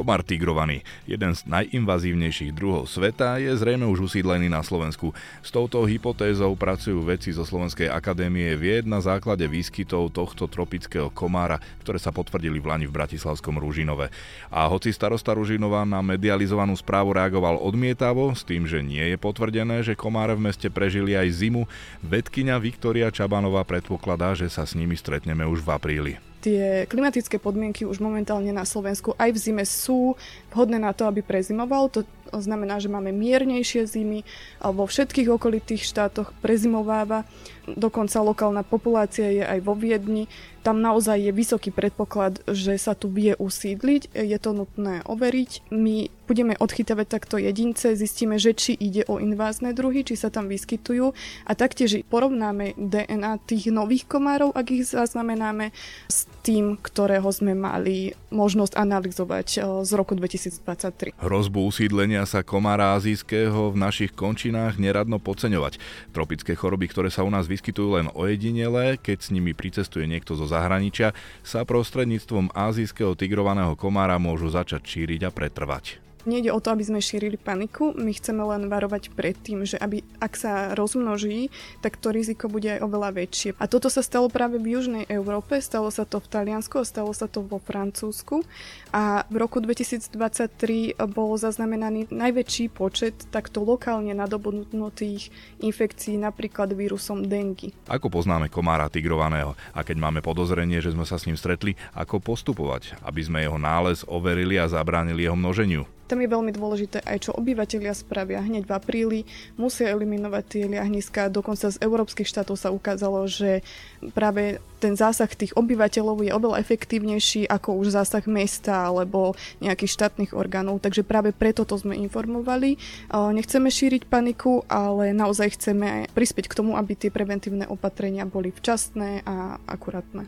Komár 0.00 0.24
tigrovaný, 0.24 0.80
jeden 1.04 1.36
z 1.36 1.44
najinvazívnejších 1.44 2.56
druhov 2.56 2.88
sveta, 2.88 3.36
je 3.36 3.52
zrejme 3.52 3.84
už 3.84 4.08
usídlený 4.08 4.48
na 4.48 4.64
Slovensku. 4.64 5.12
S 5.44 5.52
touto 5.52 5.84
hypotézou 5.84 6.56
pracujú 6.56 7.04
vedci 7.04 7.36
zo 7.36 7.44
Slovenskej 7.44 7.92
akadémie 7.92 8.56
vied 8.56 8.88
na 8.88 9.04
základe 9.04 9.44
výskytov 9.44 10.16
tohto 10.16 10.48
tropického 10.48 11.12
komára, 11.12 11.60
ktoré 11.84 12.00
sa 12.00 12.16
potvrdili 12.16 12.64
v 12.64 12.72
Lani 12.72 12.86
v 12.88 12.96
Bratislavskom 12.96 13.60
Ružinove. 13.60 14.08
A 14.48 14.64
hoci 14.72 14.88
starosta 14.88 15.36
Ružinova 15.36 15.84
na 15.84 16.00
medializovanú 16.00 16.72
správu 16.80 17.12
reagoval 17.12 17.60
odmietavo 17.60 18.32
s 18.32 18.40
tým, 18.40 18.64
že 18.64 18.80
nie 18.80 19.04
je 19.04 19.20
potvrdené, 19.20 19.84
že 19.84 20.00
komáre 20.00 20.32
v 20.32 20.48
meste 20.48 20.72
prežili 20.72 21.12
aj 21.12 21.44
zimu, 21.44 21.68
vedkynia 22.00 22.56
Viktoria 22.56 23.12
Čabanová 23.12 23.68
predpokladá, 23.68 24.32
že 24.32 24.48
sa 24.48 24.64
s 24.64 24.72
nimi 24.72 24.96
stretneme 24.96 25.44
už 25.44 25.60
v 25.60 25.68
apríli 25.76 26.29
tie 26.40 26.88
klimatické 26.88 27.36
podmienky 27.36 27.84
už 27.84 28.00
momentálne 28.00 28.50
na 28.50 28.64
Slovensku 28.64 29.12
aj 29.20 29.36
v 29.36 29.38
zime 29.38 29.64
sú 29.68 30.16
vhodné 30.50 30.80
na 30.80 30.96
to, 30.96 31.04
aby 31.04 31.20
prezimoval. 31.20 31.92
To 31.92 32.02
znamená, 32.32 32.80
že 32.80 32.88
máme 32.88 33.12
miernejšie 33.12 33.84
zimy, 33.84 34.24
vo 34.64 34.88
všetkých 34.88 35.28
okolitých 35.28 35.84
štátoch 35.84 36.32
prezimováva, 36.40 37.28
dokonca 37.66 38.20
lokálna 38.20 38.62
populácia 38.62 39.28
je 39.30 39.44
aj 39.44 39.60
vo 39.64 39.74
Viedni. 39.76 40.28
Tam 40.60 40.84
naozaj 40.84 41.16
je 41.24 41.32
vysoký 41.32 41.72
predpoklad, 41.72 42.44
že 42.44 42.76
sa 42.76 42.92
tu 42.92 43.08
vie 43.08 43.32
usídliť, 43.32 44.12
je 44.12 44.38
to 44.40 44.52
nutné 44.52 45.00
overiť. 45.08 45.72
My 45.72 46.12
budeme 46.28 46.52
odchytávať 46.52 47.06
takto 47.08 47.40
jedince, 47.40 47.96
zistíme, 47.96 48.36
že 48.36 48.52
či 48.52 48.76
ide 48.76 49.08
o 49.08 49.16
invázne 49.16 49.72
druhy, 49.72 50.04
či 50.04 50.20
sa 50.20 50.28
tam 50.28 50.52
vyskytujú 50.52 51.16
a 51.48 51.52
taktiež 51.56 52.04
porovnáme 52.12 52.76
DNA 52.76 53.40
tých 53.48 53.72
nových 53.72 54.04
komárov, 54.04 54.52
ak 54.52 54.66
ich 54.68 54.84
zaznamenáme, 54.92 55.72
s 56.12 56.28
tým, 56.44 56.76
ktorého 56.76 57.26
sme 57.32 57.56
mali 57.56 58.12
možnosť 58.28 58.76
analyzovať 58.76 59.48
eh, 59.56 59.60
z 59.80 59.90
roku 59.96 60.12
2023. 60.12 61.16
Hrozbu 61.18 61.72
usídlenia 61.72 62.28
sa 62.28 62.44
komára 62.44 63.00
azijského 63.00 63.72
v 63.72 63.76
našich 63.80 64.12
končinách 64.12 64.76
neradno 64.76 65.16
podceňovať. 65.16 65.80
Tropické 66.12 66.52
choroby, 66.52 66.84
ktoré 66.92 67.08
sa 67.08 67.24
u 67.24 67.30
nás 67.32 67.48
vyskytujú 67.48 67.59
len 67.94 68.08
ojedinele, 68.16 68.96
keď 68.98 69.18
s 69.20 69.28
nimi 69.30 69.52
pricestuje 69.54 70.08
niekto 70.08 70.34
zo 70.34 70.48
zahraničia, 70.48 71.12
sa 71.46 71.62
prostredníctvom 71.62 72.56
azijského 72.56 73.14
tigrovaného 73.14 73.76
komára 73.78 74.16
môžu 74.16 74.48
začať 74.50 74.82
šíriť 74.82 75.28
a 75.28 75.30
pretrvať. 75.30 76.09
Nejde 76.28 76.52
o 76.52 76.60
to, 76.60 76.72
aby 76.72 76.84
sme 76.84 77.00
šírili 77.00 77.40
paniku, 77.40 77.96
my 77.96 78.12
chceme 78.12 78.44
len 78.44 78.68
varovať 78.68 79.12
pred 79.16 79.32
tým, 79.32 79.64
že 79.64 79.80
aby, 79.80 80.04
ak 80.20 80.36
sa 80.36 80.52
rozmnoží, 80.76 81.48
tak 81.80 81.96
to 81.96 82.12
riziko 82.12 82.52
bude 82.52 82.68
aj 82.68 82.84
oveľa 82.84 83.16
väčšie. 83.16 83.56
A 83.56 83.64
toto 83.64 83.88
sa 83.88 84.04
stalo 84.04 84.28
práve 84.28 84.60
v 84.60 84.76
Južnej 84.76 85.04
Európe, 85.08 85.56
stalo 85.64 85.88
sa 85.88 86.04
to 86.04 86.20
v 86.20 86.28
Taliansku, 86.28 86.84
stalo 86.84 87.12
sa 87.16 87.24
to 87.24 87.40
vo 87.40 87.56
Francúzsku 87.56 88.44
a 88.92 89.24
v 89.32 89.36
roku 89.40 89.62
2023 89.64 90.98
bol 91.08 91.40
zaznamenaný 91.40 92.12
najväčší 92.12 92.68
počet 92.74 93.16
takto 93.32 93.64
lokálne 93.64 94.12
nadobudnutých 94.12 95.32
infekcií, 95.64 96.20
napríklad 96.20 96.74
vírusom 96.76 97.24
dengy. 97.24 97.72
Ako 97.88 98.12
poznáme 98.12 98.52
komára 98.52 98.92
tigrovaného 98.92 99.56
a 99.72 99.80
keď 99.80 99.96
máme 99.96 100.20
podozrenie, 100.20 100.82
že 100.84 100.92
sme 100.92 101.08
sa 101.08 101.16
s 101.16 101.24
ním 101.24 101.38
stretli, 101.38 101.78
ako 101.96 102.20
postupovať, 102.20 102.98
aby 103.06 103.20
sme 103.22 103.40
jeho 103.40 103.56
nález 103.56 104.02
overili 104.04 104.58
a 104.60 104.68
zabránili 104.68 105.24
jeho 105.24 105.38
množeniu? 105.38 105.99
Tam 106.10 106.18
je 106.18 106.26
veľmi 106.26 106.50
dôležité 106.50 107.06
aj 107.06 107.22
čo 107.22 107.38
obyvateľia 107.38 107.94
spravia 107.94 108.42
hneď 108.42 108.66
v 108.66 108.74
apríli. 108.74 109.20
Musia 109.54 109.94
eliminovať 109.94 110.44
tie 110.50 110.64
liahniska. 110.66 111.30
Dokonca 111.30 111.70
z 111.70 111.78
európskych 111.78 112.26
štátov 112.26 112.58
sa 112.58 112.74
ukázalo, 112.74 113.30
že 113.30 113.62
práve 114.10 114.58
ten 114.82 114.98
zásah 114.98 115.30
tých 115.30 115.54
obyvateľov 115.54 116.26
je 116.26 116.34
oveľa 116.34 116.58
efektívnejší 116.66 117.46
ako 117.46 117.78
už 117.78 117.94
zásah 117.94 118.26
mesta 118.26 118.90
alebo 118.90 119.38
nejakých 119.62 119.94
štátnych 119.94 120.34
orgánov. 120.34 120.82
Takže 120.82 121.06
práve 121.06 121.30
preto 121.30 121.62
to 121.62 121.78
sme 121.78 121.94
informovali. 121.94 122.74
Nechceme 123.14 123.70
šíriť 123.70 124.10
paniku, 124.10 124.66
ale 124.66 125.14
naozaj 125.14 125.54
chceme 125.54 126.10
prispieť 126.10 126.50
k 126.50 126.58
tomu, 126.58 126.74
aby 126.74 126.98
tie 126.98 127.14
preventívne 127.14 127.70
opatrenia 127.70 128.26
boli 128.26 128.50
včasné 128.50 129.22
a 129.22 129.62
akurátne. 129.62 130.26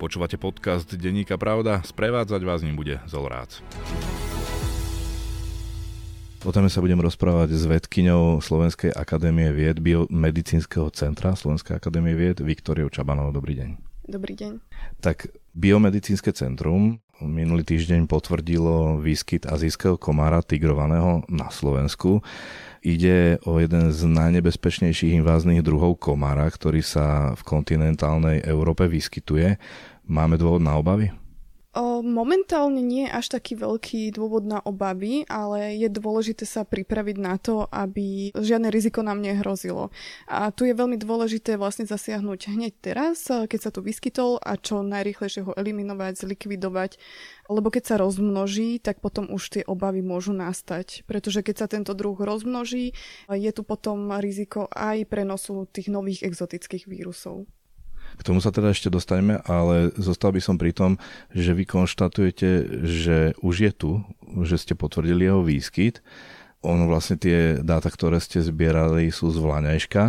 Počúvate 0.00 0.40
podcast 0.40 0.88
Denníka 0.96 1.36
Pravda? 1.36 1.84
Sprevádzať 1.84 2.40
vás 2.40 2.64
ním 2.64 2.72
bude 2.72 3.04
Zolrác. 3.04 3.60
O 6.40 6.56
téme 6.56 6.72
sa 6.72 6.80
budem 6.80 6.96
rozprávať 6.96 7.52
s 7.52 7.68
vedkyňou 7.68 8.40
Slovenskej 8.40 8.96
akadémie 8.96 9.52
vied 9.52 9.76
Biomedicínskeho 9.76 10.88
centra 10.88 11.36
Slovenskej 11.36 11.76
akadémie 11.76 12.16
vied 12.16 12.40
Viktoriou 12.40 12.88
Čabanovou. 12.88 13.28
Dobrý 13.28 13.60
deň. 13.60 13.76
Dobrý 14.08 14.40
deň. 14.40 14.56
Tak 15.04 15.28
Biomedicínske 15.52 16.32
centrum 16.32 16.96
minulý 17.20 17.68
týždeň 17.68 18.08
potvrdilo 18.08 19.04
výskyt 19.04 19.44
azijského 19.44 20.00
komára 20.00 20.40
tigrovaného 20.40 21.28
na 21.28 21.52
Slovensku. 21.52 22.24
Ide 22.80 23.36
o 23.44 23.60
jeden 23.60 23.92
z 23.92 24.08
najnebezpečnejších 24.08 25.20
inváznych 25.20 25.60
druhov 25.60 26.00
komára, 26.00 26.48
ktorý 26.48 26.80
sa 26.80 27.36
v 27.36 27.42
kontinentálnej 27.44 28.40
Európe 28.48 28.88
vyskytuje. 28.88 29.60
Máme 30.08 30.40
dôvod 30.40 30.64
na 30.64 30.80
obavy? 30.80 31.12
Momentálne 32.00 32.82
nie 32.82 33.06
je 33.06 33.14
až 33.14 33.30
taký 33.30 33.54
veľký 33.54 34.10
dôvod 34.10 34.42
na 34.42 34.58
obavy, 34.58 35.22
ale 35.30 35.78
je 35.78 35.86
dôležité 35.86 36.42
sa 36.42 36.66
pripraviť 36.66 37.16
na 37.22 37.38
to, 37.38 37.70
aby 37.70 38.34
žiadne 38.34 38.74
riziko 38.74 39.06
nám 39.06 39.22
nehrozilo. 39.22 39.94
A 40.26 40.50
tu 40.50 40.66
je 40.66 40.74
veľmi 40.74 40.98
dôležité 40.98 41.54
vlastne 41.54 41.86
zasiahnuť 41.86 42.40
hneď 42.50 42.74
teraz, 42.82 43.30
keď 43.30 43.60
sa 43.62 43.70
tu 43.70 43.86
vyskytol 43.86 44.42
a 44.42 44.58
čo 44.58 44.82
najrychlejšie 44.82 45.46
ho 45.46 45.54
eliminovať, 45.54 46.26
zlikvidovať, 46.26 46.98
lebo 47.46 47.70
keď 47.70 47.94
sa 47.94 48.02
rozmnoží, 48.02 48.82
tak 48.82 48.98
potom 48.98 49.30
už 49.30 49.42
tie 49.54 49.62
obavy 49.62 50.02
môžu 50.02 50.34
nastať. 50.34 51.06
Pretože 51.06 51.46
keď 51.46 51.54
sa 51.54 51.66
tento 51.70 51.94
druh 51.94 52.18
rozmnoží, 52.18 52.98
je 53.30 53.50
tu 53.54 53.62
potom 53.62 54.10
riziko 54.18 54.66
aj 54.74 55.06
prenosu 55.06 55.70
tých 55.70 55.86
nových 55.86 56.26
exotických 56.26 56.90
vírusov. 56.90 57.46
K 58.16 58.26
tomu 58.26 58.42
sa 58.42 58.50
teda 58.50 58.72
ešte 58.74 58.90
dostaneme, 58.90 59.38
ale 59.46 59.94
zostal 59.96 60.34
by 60.34 60.40
som 60.42 60.56
pri 60.56 60.72
tom, 60.74 60.96
že 61.30 61.54
vy 61.54 61.64
konštatujete, 61.68 62.48
že 62.84 63.18
už 63.40 63.54
je 63.68 63.72
tu, 63.72 63.92
že 64.42 64.56
ste 64.60 64.74
potvrdili 64.74 65.28
jeho 65.28 65.44
výskyt. 65.44 66.02
Ono 66.60 66.84
vlastne 66.90 67.16
tie 67.16 67.60
dáta, 67.64 67.88
ktoré 67.88 68.20
ste 68.20 68.44
zbierali, 68.44 69.08
sú 69.08 69.32
z 69.32 69.40
Vlaňajška. 69.40 70.04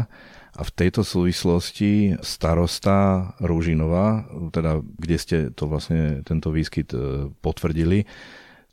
A 0.51 0.61
v 0.67 0.71
tejto 0.75 1.07
súvislosti 1.07 2.19
starosta 2.19 3.31
Rúžinová, 3.39 4.27
teda 4.51 4.83
kde 4.83 5.17
ste 5.17 5.37
to 5.55 5.71
vlastne 5.71 6.27
tento 6.27 6.51
výskyt 6.51 6.91
e, 6.91 7.31
potvrdili, 7.39 8.03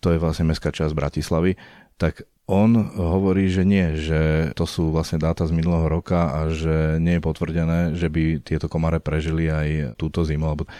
to 0.02 0.10
je 0.10 0.18
vlastne 0.18 0.50
mestská 0.50 0.74
časť 0.74 0.90
Bratislavy, 0.90 1.54
tak 1.94 2.26
on 2.48 2.80
hovorí, 2.96 3.52
že 3.52 3.60
nie, 3.68 3.92
že 4.00 4.50
to 4.56 4.64
sú 4.64 4.88
vlastne 4.88 5.20
dáta 5.20 5.44
z 5.44 5.52
minulého 5.52 5.84
roka 5.84 6.32
a 6.32 6.40
že 6.48 6.96
nie 6.96 7.20
je 7.20 7.26
potvrdené, 7.28 7.78
že 7.92 8.08
by 8.08 8.40
tieto 8.40 8.72
komare 8.72 9.04
prežili 9.04 9.52
aj 9.52 10.00
túto 10.00 10.24
zimu 10.24 10.48
alebo 10.48 10.64
e, 10.64 10.70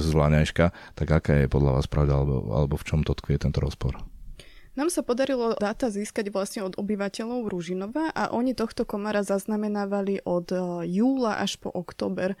z 0.00 0.08
Vlaňajška. 0.16 0.96
Tak 0.96 1.08
aká 1.12 1.44
je 1.44 1.52
podľa 1.52 1.76
vás 1.76 1.86
pravda 1.92 2.16
alebo, 2.16 2.48
alebo 2.56 2.74
v 2.80 2.86
čom 2.88 3.04
to 3.04 3.12
tkvie 3.12 3.36
tento 3.36 3.60
rozpor? 3.60 4.00
Nám 4.80 4.88
sa 4.88 5.04
podarilo 5.04 5.52
dáta 5.60 5.92
získať 5.92 6.32
vlastne 6.32 6.64
od 6.64 6.80
obyvateľov 6.80 7.52
Ružinova 7.52 8.16
a 8.16 8.32
oni 8.32 8.56
tohto 8.56 8.88
komara 8.88 9.20
zaznamenávali 9.20 10.24
od 10.24 10.48
e, 10.48 10.56
júla 10.88 11.36
až 11.36 11.60
po 11.60 11.68
október. 11.68 12.32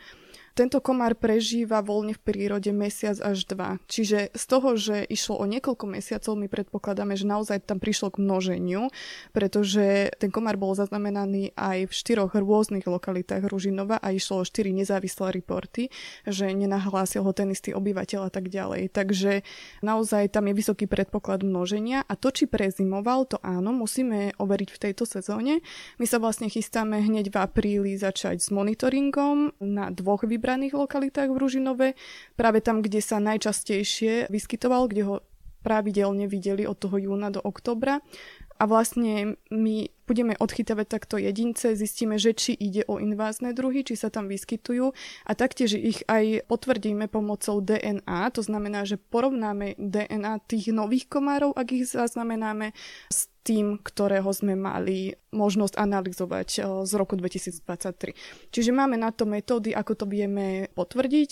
Tento 0.54 0.82
komár 0.82 1.14
prežíva 1.14 1.80
voľne 1.80 2.14
v 2.16 2.22
prírode 2.22 2.70
mesiac 2.74 3.16
až 3.22 3.46
dva. 3.46 3.78
Čiže 3.86 4.34
z 4.34 4.44
toho, 4.50 4.74
že 4.74 5.06
išlo 5.06 5.38
o 5.38 5.46
niekoľko 5.46 5.86
mesiacov, 5.86 6.34
my 6.36 6.50
predpokladáme, 6.50 7.14
že 7.14 7.28
naozaj 7.28 7.64
tam 7.66 7.78
prišlo 7.78 8.14
k 8.14 8.22
množeniu, 8.22 8.90
pretože 9.30 10.10
ten 10.18 10.28
komár 10.34 10.58
bol 10.58 10.74
zaznamenaný 10.74 11.54
aj 11.54 11.86
v 11.86 11.92
štyroch 11.92 12.34
rôznych 12.34 12.84
lokalitách 12.84 13.46
Ružinova 13.46 14.02
a 14.02 14.10
išlo 14.10 14.42
o 14.42 14.48
štyri 14.48 14.74
nezávislé 14.74 15.38
reporty, 15.38 15.88
že 16.26 16.50
nenahlásil 16.50 17.22
ho 17.22 17.32
ten 17.32 17.50
istý 17.54 17.70
obyvateľ 17.72 18.26
a 18.26 18.30
tak 18.30 18.50
ďalej. 18.50 18.90
Takže 18.90 19.46
naozaj 19.86 20.34
tam 20.34 20.50
je 20.50 20.54
vysoký 20.58 20.84
predpoklad 20.90 21.46
množenia 21.46 22.02
a 22.04 22.14
to, 22.18 22.34
či 22.34 22.50
prezimoval, 22.50 23.26
to 23.26 23.38
áno, 23.40 23.70
musíme 23.70 24.34
overiť 24.36 24.70
v 24.74 24.80
tejto 24.82 25.06
sezóne. 25.06 25.62
My 25.96 26.06
sa 26.06 26.18
vlastne 26.18 26.50
chystáme 26.50 27.00
hneď 27.00 27.30
v 27.32 27.36
apríli 27.38 27.92
začať 27.96 28.42
s 28.42 28.48
monitoringom 28.50 29.56
na 29.62 29.88
dvoch 29.94 30.26
vybraných 30.40 30.72
lokalitách 30.72 31.28
v 31.28 31.36
Ružinove, 31.36 31.88
práve 32.32 32.64
tam, 32.64 32.80
kde 32.80 33.04
sa 33.04 33.20
najčastejšie 33.20 34.32
vyskytoval, 34.32 34.88
kde 34.88 35.04
ho 35.04 35.14
pravidelne 35.60 36.24
videli 36.24 36.64
od 36.64 36.80
toho 36.80 36.96
júna 36.96 37.28
do 37.28 37.44
oktobra. 37.44 38.00
A 38.56 38.64
vlastne 38.64 39.36
my 39.52 39.92
budeme 40.10 40.34
odchytávať 40.34 40.86
takto 40.90 41.22
jedince, 41.22 41.78
zistíme, 41.78 42.18
že 42.18 42.34
či 42.34 42.58
ide 42.58 42.82
o 42.90 42.98
invázne 42.98 43.54
druhy, 43.54 43.86
či 43.86 43.94
sa 43.94 44.10
tam 44.10 44.26
vyskytujú 44.26 44.90
a 45.22 45.32
taktiež 45.38 45.78
ich 45.78 46.02
aj 46.10 46.50
potvrdíme 46.50 47.06
pomocou 47.06 47.62
DNA, 47.62 48.34
to 48.34 48.42
znamená, 48.42 48.82
že 48.82 48.98
porovnáme 48.98 49.78
DNA 49.78 50.42
tých 50.50 50.74
nových 50.74 51.06
komárov, 51.06 51.54
ak 51.54 51.70
ich 51.70 51.86
zaznamenáme, 51.86 52.74
s 53.06 53.30
tým, 53.40 53.80
ktorého 53.80 54.28
sme 54.36 54.52
mali 54.52 55.16
možnosť 55.32 55.80
analyzovať 55.80 56.48
eh, 56.60 56.64
z 56.84 56.92
roku 56.94 57.16
2023. 57.16 58.52
Čiže 58.52 58.70
máme 58.70 59.00
na 59.00 59.10
to 59.14 59.24
metódy, 59.24 59.72
ako 59.72 60.04
to 60.04 60.06
vieme 60.06 60.68
potvrdiť. 60.76 61.30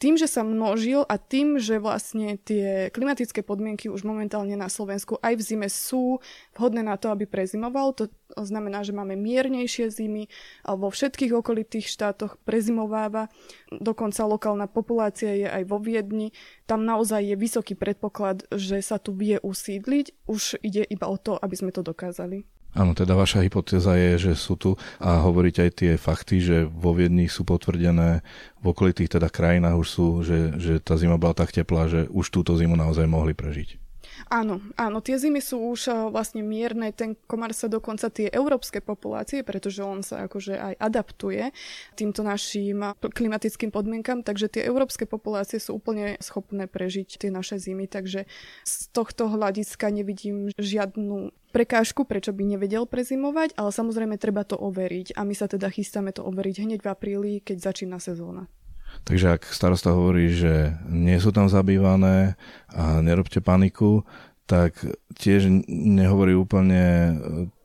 Tým, 0.00 0.16
že 0.16 0.24
sa 0.24 0.40
množil 0.40 1.04
a 1.04 1.20
tým, 1.20 1.60
že 1.60 1.76
vlastne 1.76 2.40
tie 2.40 2.88
klimatické 2.88 3.44
podmienky 3.44 3.92
už 3.92 4.08
momentálne 4.08 4.56
na 4.56 4.72
Slovensku 4.72 5.20
aj 5.20 5.36
v 5.36 5.42
zime 5.44 5.68
sú 5.68 6.24
vhodné 6.56 6.80
na 6.80 6.96
to, 6.96 7.12
aby 7.12 7.28
prezimoval, 7.28 7.92
to 7.92 8.08
znamená, 8.36 8.86
že 8.86 8.94
máme 8.94 9.18
miernejšie 9.18 9.90
zimy, 9.90 10.30
vo 10.66 10.88
všetkých 10.90 11.34
okolitých 11.34 11.90
štátoch 11.90 12.38
prezimováva, 12.46 13.26
dokonca 13.72 14.26
lokálna 14.26 14.66
populácia 14.70 15.34
je 15.34 15.48
aj 15.50 15.64
vo 15.66 15.82
Viedni, 15.82 16.30
tam 16.66 16.86
naozaj 16.86 17.24
je 17.24 17.36
vysoký 17.36 17.74
predpoklad, 17.74 18.46
že 18.54 18.78
sa 18.84 19.02
tu 19.02 19.16
vie 19.16 19.42
usídliť, 19.42 20.30
už 20.30 20.62
ide 20.62 20.86
iba 20.86 21.10
o 21.10 21.18
to, 21.18 21.34
aby 21.38 21.54
sme 21.56 21.74
to 21.74 21.82
dokázali. 21.82 22.46
Áno, 22.70 22.94
teda 22.94 23.18
vaša 23.18 23.42
hypotéza 23.42 23.98
je, 23.98 24.30
že 24.30 24.32
sú 24.38 24.54
tu 24.54 24.78
a 25.02 25.18
hovoriť 25.26 25.54
aj 25.58 25.70
tie 25.74 25.92
fakty, 25.98 26.38
že 26.38 26.56
vo 26.70 26.94
Viedni 26.94 27.26
sú 27.26 27.42
potvrdené, 27.42 28.22
v 28.62 28.64
okolitých 28.70 29.18
teda 29.18 29.26
krajinách 29.26 29.74
už 29.74 29.88
sú, 29.90 30.06
že, 30.22 30.54
že 30.54 30.78
tá 30.78 30.94
zima 30.94 31.18
bola 31.18 31.34
tak 31.34 31.50
teplá, 31.50 31.90
že 31.90 32.06
už 32.06 32.30
túto 32.30 32.54
zimu 32.54 32.78
naozaj 32.78 33.10
mohli 33.10 33.34
prežiť. 33.34 33.79
Áno, 34.30 34.62
áno, 34.78 35.02
tie 35.02 35.18
zimy 35.18 35.42
sú 35.42 35.58
už 35.74 35.90
eh, 35.90 35.94
vlastne 36.06 36.46
mierne, 36.46 36.94
ten 36.94 37.18
komár 37.26 37.50
sa 37.50 37.66
dokonca 37.66 38.14
tie 38.14 38.30
európske 38.30 38.78
populácie, 38.78 39.42
pretože 39.42 39.82
on 39.82 40.06
sa 40.06 40.30
akože 40.30 40.54
aj 40.54 40.74
adaptuje 40.78 41.50
týmto 41.98 42.22
našim 42.22 42.94
klimatickým 43.02 43.74
podmienkam, 43.74 44.22
takže 44.22 44.46
tie 44.46 44.62
európske 44.62 45.02
populácie 45.02 45.58
sú 45.58 45.82
úplne 45.82 46.14
schopné 46.22 46.70
prežiť 46.70 47.26
tie 47.26 47.30
naše 47.34 47.58
zimy, 47.58 47.90
takže 47.90 48.30
z 48.62 48.74
tohto 48.94 49.26
hľadiska 49.26 49.90
nevidím 49.90 50.54
žiadnu 50.54 51.34
prekážku, 51.50 52.06
prečo 52.06 52.30
by 52.30 52.54
nevedel 52.54 52.86
prezimovať, 52.86 53.58
ale 53.58 53.74
samozrejme 53.74 54.14
treba 54.14 54.46
to 54.46 54.54
overiť 54.54 55.18
a 55.18 55.26
my 55.26 55.34
sa 55.34 55.50
teda 55.50 55.66
chystáme 55.74 56.14
to 56.14 56.22
overiť 56.22 56.70
hneď 56.70 56.80
v 56.86 56.90
apríli, 56.94 57.32
keď 57.42 57.74
začína 57.74 57.98
sezóna. 57.98 58.46
Takže 59.04 59.40
ak 59.40 59.42
starosta 59.50 59.90
hovorí, 59.90 60.30
že 60.30 60.76
nie 60.86 61.16
sú 61.18 61.32
tam 61.34 61.50
zabývané 61.50 62.38
a 62.70 63.02
nerobte 63.02 63.42
paniku, 63.42 64.04
tak 64.50 64.82
tiež 65.18 65.46
nehovorí 65.70 66.34
úplne 66.34 67.16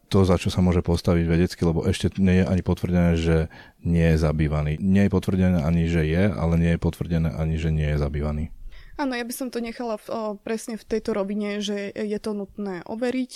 to, 0.09 0.21
za 0.21 0.37
čo 0.37 0.53
sa 0.53 0.61
môže 0.61 0.85
postaviť 0.85 1.25
vedecky, 1.25 1.61
lebo 1.65 1.83
ešte 1.83 2.13
nie 2.21 2.41
je 2.41 2.45
ani 2.45 2.61
potvrdené, 2.61 3.11
že 3.17 3.37
nie 3.81 4.15
je 4.15 4.17
zabývaný. 4.21 4.77
Nie 4.77 5.09
je 5.09 5.13
potvrdené 5.13 5.59
ani, 5.65 5.89
že 5.89 6.05
je, 6.05 6.29
ale 6.29 6.61
nie 6.61 6.71
je 6.77 6.79
potvrdené 6.79 7.33
ani, 7.33 7.57
že 7.57 7.73
nie 7.73 7.89
je 7.89 7.97
zabývaný. 7.97 8.53
Áno, 8.95 9.11
ja 9.11 9.27
by 9.27 9.33
som 9.35 9.51
to 9.51 9.59
nechala 9.59 9.99
v, 9.99 10.07
o, 10.07 10.19
presne 10.39 10.79
v 10.79 10.87
tejto 10.87 11.11
rovine, 11.11 11.59
že 11.59 11.91
je 11.91 12.15
to 12.21 12.31
nutné 12.31 12.79
overiť. 12.87 13.31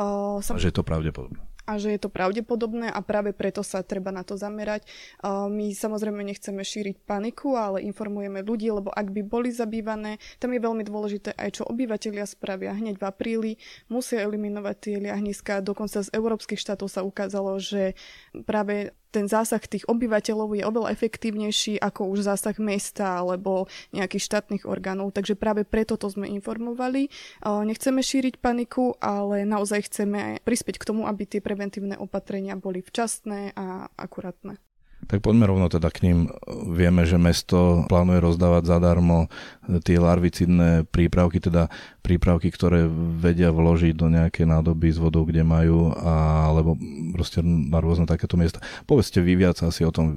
O, 0.00 0.40
sam... 0.40 0.56
Že 0.56 0.72
je 0.72 0.76
to 0.80 0.86
pravdepodobné 0.86 1.53
a 1.64 1.80
že 1.80 1.96
je 1.96 2.00
to 2.00 2.12
pravdepodobné 2.12 2.92
a 2.92 3.00
práve 3.04 3.32
preto 3.32 3.64
sa 3.64 3.84
treba 3.84 4.12
na 4.12 4.24
to 4.24 4.36
zamerať. 4.36 4.84
My 5.24 5.72
samozrejme 5.72 6.20
nechceme 6.24 6.60
šíriť 6.60 7.04
paniku, 7.04 7.56
ale 7.56 7.84
informujeme 7.84 8.44
ľudí, 8.44 8.68
lebo 8.68 8.92
ak 8.92 9.12
by 9.12 9.22
boli 9.24 9.50
zabývané, 9.52 10.20
tam 10.40 10.52
je 10.52 10.60
veľmi 10.60 10.84
dôležité 10.84 11.32
aj 11.36 11.60
čo 11.60 11.68
obyvateľia 11.68 12.24
spravia 12.28 12.76
hneď 12.76 13.00
v 13.00 13.04
apríli, 13.04 13.52
musia 13.88 14.24
eliminovať 14.24 14.76
tie 14.80 14.96
liahniska. 15.00 15.64
Dokonca 15.64 16.04
z 16.04 16.12
európskych 16.12 16.60
štátov 16.60 16.88
sa 16.88 17.04
ukázalo, 17.04 17.56
že 17.60 17.96
práve 18.44 18.96
ten 19.14 19.30
zásah 19.30 19.62
tých 19.62 19.86
obyvateľov 19.86 20.58
je 20.58 20.66
oveľa 20.66 20.90
efektívnejší 20.90 21.78
ako 21.78 22.10
už 22.10 22.26
zásah 22.26 22.58
mesta 22.58 23.22
alebo 23.22 23.70
nejakých 23.94 24.26
štátnych 24.26 24.66
orgánov. 24.66 25.14
Takže 25.14 25.38
práve 25.38 25.62
preto 25.62 25.94
to 25.94 26.10
sme 26.10 26.26
informovali. 26.26 27.06
Nechceme 27.46 28.02
šíriť 28.02 28.42
paniku, 28.42 28.98
ale 28.98 29.46
naozaj 29.46 29.86
chceme 29.86 30.42
prispieť 30.42 30.82
k 30.82 30.88
tomu, 30.90 31.06
aby 31.06 31.30
tie 31.30 31.38
preventívne 31.38 31.94
opatrenia 31.94 32.58
boli 32.58 32.82
včasné 32.82 33.54
a 33.54 33.86
akurátne. 33.94 34.58
Tak 35.04 35.20
poďme 35.20 35.44
rovno 35.48 35.66
teda 35.68 35.88
k 35.92 36.08
ním. 36.08 36.18
Vieme, 36.72 37.04
že 37.04 37.20
mesto 37.20 37.84
plánuje 37.88 38.24
rozdávať 38.24 38.68
zadarmo 38.68 39.28
tie 39.84 40.00
larvicidné 40.00 40.88
prípravky, 40.88 41.40
teda 41.40 41.68
prípravky, 42.00 42.52
ktoré 42.52 42.88
vedia 43.20 43.48
vložiť 43.52 43.92
do 43.96 44.12
nejaké 44.12 44.44
nádoby 44.44 44.92
s 44.92 44.98
vodou, 45.00 45.24
kde 45.24 45.44
majú, 45.44 45.92
a, 45.96 46.48
alebo 46.52 46.76
proste 47.16 47.40
na 47.44 47.80
rôzne 47.80 48.04
takéto 48.04 48.36
miesta. 48.36 48.60
Povedzte 48.84 49.24
vy 49.24 49.40
viac 49.40 49.60
asi 49.64 49.84
o 49.84 49.92
tom 49.92 50.12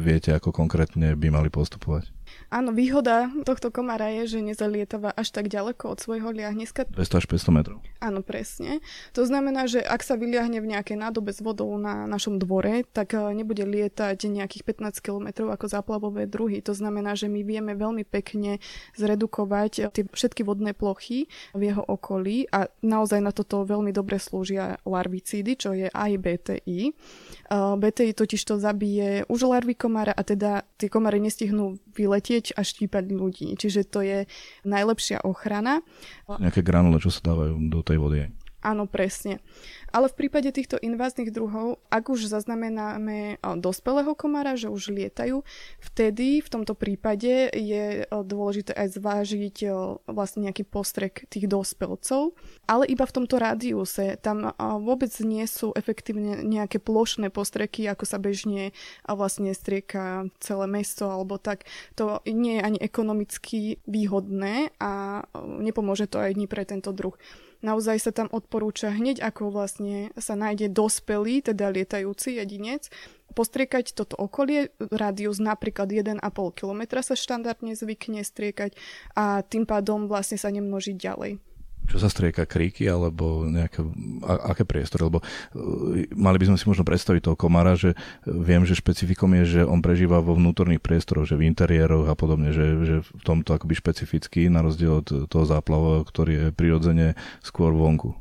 viete, 0.00 0.32
ako 0.32 0.52
konkrétne 0.52 1.16
by 1.16 1.28
mali 1.32 1.48
postupovať. 1.48 2.12
Áno, 2.50 2.74
výhoda 2.74 3.30
tohto 3.46 3.70
komára 3.70 4.10
je, 4.10 4.34
že 4.34 4.38
nezalietava 4.42 5.14
až 5.14 5.30
tak 5.30 5.46
ďaleko 5.46 5.94
od 5.94 6.02
svojho 6.02 6.34
liahniska. 6.34 6.90
200 6.90 7.22
až 7.22 7.24
500 7.30 7.54
metrov. 7.54 7.78
Áno, 8.02 8.26
presne. 8.26 8.82
To 9.14 9.22
znamená, 9.22 9.70
že 9.70 9.78
ak 9.78 10.02
sa 10.02 10.18
vyliahne 10.18 10.58
v 10.58 10.74
nejakej 10.74 10.98
nádobe 10.98 11.30
s 11.30 11.38
vodou 11.38 11.70
na 11.78 12.10
našom 12.10 12.42
dvore, 12.42 12.82
tak 12.90 13.14
eh, 13.14 13.22
nebude 13.38 13.62
lietať 13.62 14.26
nejakých 14.26 14.66
15 14.66 14.98
km 14.98 15.46
ako 15.46 15.66
záplavové 15.70 16.26
druhy. 16.26 16.58
To 16.66 16.74
znamená, 16.74 17.14
že 17.14 17.30
my 17.30 17.46
vieme 17.46 17.78
veľmi 17.78 18.02
pekne 18.02 18.58
zredukovať 18.98 19.72
eh, 19.78 19.86
tie 19.94 20.04
všetky 20.10 20.42
vodné 20.42 20.74
plochy 20.74 21.30
v 21.54 21.62
jeho 21.62 21.86
okolí 21.86 22.50
a 22.50 22.66
naozaj 22.82 23.22
na 23.22 23.30
toto 23.30 23.62
veľmi 23.62 23.94
dobre 23.94 24.18
slúžia 24.18 24.82
larvicídy, 24.82 25.54
čo 25.54 25.70
je 25.70 25.86
aj 25.86 26.10
BTI. 26.18 26.80
Eh, 26.90 27.74
BTI 27.78 28.10
totiž 28.10 28.42
to 28.42 28.58
zabije 28.58 29.22
už 29.30 29.46
larvy 29.46 29.78
komára 29.78 30.10
a 30.10 30.26
teda 30.26 30.66
tie 30.82 30.90
komáre 30.90 31.22
nestihnú 31.22 31.78
vyletieť 31.92 32.30
letieť 32.30 32.54
a 32.56 32.62
štípať 32.62 33.04
ľudí. 33.10 33.48
Čiže 33.58 33.80
to 33.90 34.00
je 34.04 34.18
najlepšia 34.62 35.26
ochrana. 35.26 35.82
Nejaké 36.28 36.62
granule, 36.62 37.02
čo 37.02 37.10
sa 37.10 37.34
dávajú 37.34 37.58
do 37.68 37.80
tej 37.82 37.98
vody. 37.98 38.20
Áno, 38.60 38.84
presne. 38.84 39.40
Ale 39.88 40.12
v 40.12 40.20
prípade 40.20 40.52
týchto 40.52 40.76
inváznych 40.76 41.32
druhov, 41.32 41.80
ak 41.88 42.12
už 42.12 42.28
zaznamenáme 42.28 43.40
dospelého 43.56 44.12
komára, 44.12 44.52
že 44.52 44.68
už 44.68 44.92
lietajú, 44.92 45.40
vtedy 45.80 46.44
v 46.44 46.48
tomto 46.52 46.76
prípade 46.76 47.48
je 47.56 48.04
dôležité 48.12 48.76
aj 48.76 49.00
zvážiť 49.00 49.56
vlastne 50.04 50.44
nejaký 50.44 50.68
postrek 50.68 51.24
tých 51.32 51.48
dospelcov, 51.48 52.36
ale 52.68 52.84
iba 52.84 53.08
v 53.08 53.14
tomto 53.16 53.40
rádiuse. 53.40 54.20
Tam 54.20 54.52
vôbec 54.84 55.10
nie 55.24 55.48
sú 55.48 55.72
efektívne 55.72 56.44
nejaké 56.44 56.76
plošné 56.84 57.32
postreky, 57.32 57.88
ako 57.88 58.04
sa 58.04 58.20
bežne 58.20 58.76
vlastne 59.08 59.56
strieka 59.56 60.28
celé 60.36 60.68
mesto 60.68 61.08
alebo 61.08 61.40
tak. 61.40 61.64
To 61.96 62.20
nie 62.28 62.60
je 62.60 62.66
ani 62.68 62.78
ekonomicky 62.78 63.80
výhodné 63.88 64.76
a 64.76 65.24
nepomôže 65.40 66.12
to 66.12 66.20
aj 66.20 66.36
ani 66.36 66.44
pre 66.44 66.68
tento 66.68 66.92
druh. 66.92 67.16
Naozaj 67.60 67.96
sa 68.00 68.12
tam 68.12 68.28
odporúča 68.32 68.88
hneď 68.88 69.20
ako 69.20 69.52
vlastne 69.52 70.08
sa 70.16 70.32
nájde 70.32 70.72
dospelý, 70.72 71.44
teda 71.44 71.68
lietajúci 71.68 72.40
jedinec, 72.40 72.88
postriekať 73.36 73.92
toto 73.92 74.16
okolie, 74.16 74.72
rádius 74.90 75.38
napríklad 75.38 75.92
1,5 75.92 76.24
km 76.56 76.82
sa 77.04 77.14
štandardne 77.14 77.76
zvykne 77.76 78.24
striekať 78.24 78.74
a 79.12 79.44
tým 79.44 79.68
pádom 79.68 80.08
vlastne 80.08 80.40
sa 80.40 80.48
nemnožiť 80.48 80.96
ďalej 80.96 81.49
čo 81.90 81.98
sa 81.98 82.06
strieka 82.06 82.46
kríky 82.46 82.86
alebo 82.86 83.44
nejaké, 83.50 83.82
a, 84.22 84.54
aké 84.54 84.62
priestory, 84.62 85.10
lebo 85.10 85.18
uh, 85.20 86.06
mali 86.14 86.38
by 86.38 86.54
sme 86.54 86.56
si 86.56 86.64
možno 86.70 86.86
predstaviť 86.86 87.26
toho 87.26 87.36
komára, 87.36 87.74
že 87.74 87.98
viem, 88.24 88.62
že 88.62 88.78
špecifikom 88.78 89.34
je, 89.42 89.58
že 89.58 89.60
on 89.66 89.82
prežíva 89.82 90.22
vo 90.22 90.38
vnútorných 90.38 90.78
priestoroch, 90.78 91.26
že 91.26 91.34
v 91.34 91.50
interiéroch 91.50 92.06
a 92.06 92.14
podobne, 92.14 92.54
že, 92.54 92.66
že 92.86 92.96
v 93.02 93.22
tomto 93.26 93.58
akoby 93.58 93.74
špecifický, 93.74 94.46
na 94.46 94.62
rozdiel 94.62 95.02
od 95.02 95.26
toho 95.26 95.44
záplavového, 95.44 96.06
ktorý 96.06 96.32
je 96.32 96.46
prirodzene 96.54 97.08
skôr 97.42 97.74
vonku. 97.74 98.14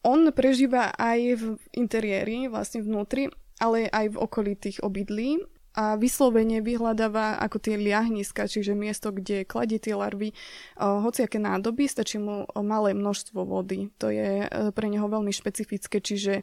On 0.00 0.24
prežíva 0.32 0.96
aj 0.96 1.20
v 1.36 1.44
interiéri, 1.76 2.48
vlastne 2.48 2.80
vnútri, 2.80 3.28
ale 3.60 3.84
aj 3.92 4.16
v 4.16 4.20
okolitých 4.24 4.80
obydlí 4.80 5.59
a 5.70 5.94
vyslovene 5.94 6.58
vyhľadáva 6.58 7.38
ako 7.38 7.62
tie 7.62 7.78
liahniska, 7.78 8.50
čiže 8.50 8.74
miesto, 8.74 9.14
kde 9.14 9.46
kladie 9.46 9.78
tie 9.78 9.94
larvy, 9.94 10.34
hociaké 10.76 11.38
nádoby, 11.38 11.86
stačí 11.86 12.18
mu 12.18 12.42
malé 12.58 12.90
množstvo 12.90 13.46
vody. 13.46 13.94
To 14.02 14.10
je 14.10 14.44
e, 14.44 14.48
pre 14.74 14.86
neho 14.90 15.06
veľmi 15.06 15.30
špecifické, 15.30 16.02
čiže 16.02 16.42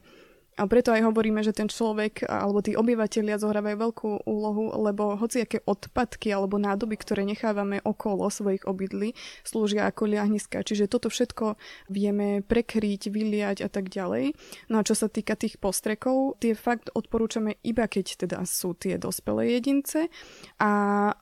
A 0.57 0.65
preto 0.65 0.89
aj 0.89 1.05
hovoríme, 1.05 1.45
že 1.45 1.53
ten 1.53 1.69
človek 1.69 2.25
alebo 2.25 2.65
tí 2.65 2.73
obyvateľia 2.73 3.37
zohrávajú 3.37 3.77
veľkú 3.77 4.09
úlohu, 4.25 4.73
lebo 4.81 5.13
hociaké 5.17 5.61
odpadky 5.65 6.33
alebo 6.33 6.57
nádoby, 6.57 6.97
ktoré 6.97 7.25
nechávame 7.25 7.81
okolo 7.85 8.25
svojich 8.29 8.65
obydlí, 8.65 9.13
slúžia 9.45 9.85
ako 9.85 10.09
liahniska. 10.09 10.65
Čiže 10.65 10.89
toto 10.89 11.13
všetko 11.13 11.57
vieme 11.93 12.41
prekryť, 12.41 13.13
vyliať 13.13 13.57
a 13.65 13.69
tak 13.69 13.93
ďalej. 13.93 14.33
No 14.73 14.81
a 14.81 14.85
čo 14.85 14.97
sa 14.97 15.05
týka 15.05 15.37
tých 15.37 15.61
postrekov, 15.61 16.41
tie 16.41 16.57
fakt 16.57 16.89
odporúčame 16.93 17.61
iba 17.61 17.85
keď 17.87 18.27
teda 18.27 18.41
sú 18.43 18.73
tie 18.73 18.97
dospelé 18.97 19.57
jedince 19.57 20.09
a 20.57 20.71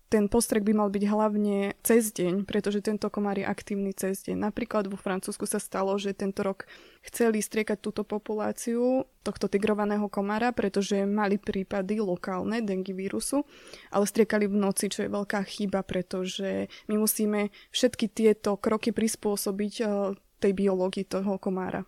ten 0.09 0.31
postrek 0.31 0.63
by 0.63 0.73
mal 0.73 0.89
byť 0.89 1.03
hlavne 1.11 1.75
cez 1.83 2.15
deň, 2.15 2.47
pretože 2.47 2.79
tento 2.79 3.11
komár 3.11 3.35
je 3.35 3.45
aktívny 3.45 3.91
cez 3.91 4.23
deň. 4.23 4.47
Napríklad 4.47 4.87
vo 4.87 4.95
Francúzsku 4.95 5.43
sa 5.43 5.59
stalo, 5.59 5.95
že 5.99 6.15
tento 6.15 6.39
rok 6.41 6.63
chceli 7.03 7.43
striekať 7.43 7.77
túto 7.83 8.07
populáciu 8.07 9.05
tohto 9.25 9.49
tigrovaného 9.49 10.05
komára, 10.05 10.53
pretože 10.53 11.01
mali 11.09 11.41
prípady 11.41 11.97
lokálne 11.97 12.61
dengy 12.61 12.93
vírusu, 12.93 13.41
ale 13.89 14.05
striekali 14.05 14.45
v 14.45 14.61
noci, 14.61 14.93
čo 14.93 15.01
je 15.01 15.09
veľká 15.09 15.41
chyba, 15.41 15.81
pretože 15.81 16.69
my 16.85 17.01
musíme 17.01 17.49
všetky 17.73 18.13
tieto 18.13 18.61
kroky 18.61 18.93
prispôsobiť 18.93 19.73
eh, 19.81 19.89
tej 20.37 20.51
biológii 20.53 21.09
toho 21.09 21.41
komára. 21.41 21.81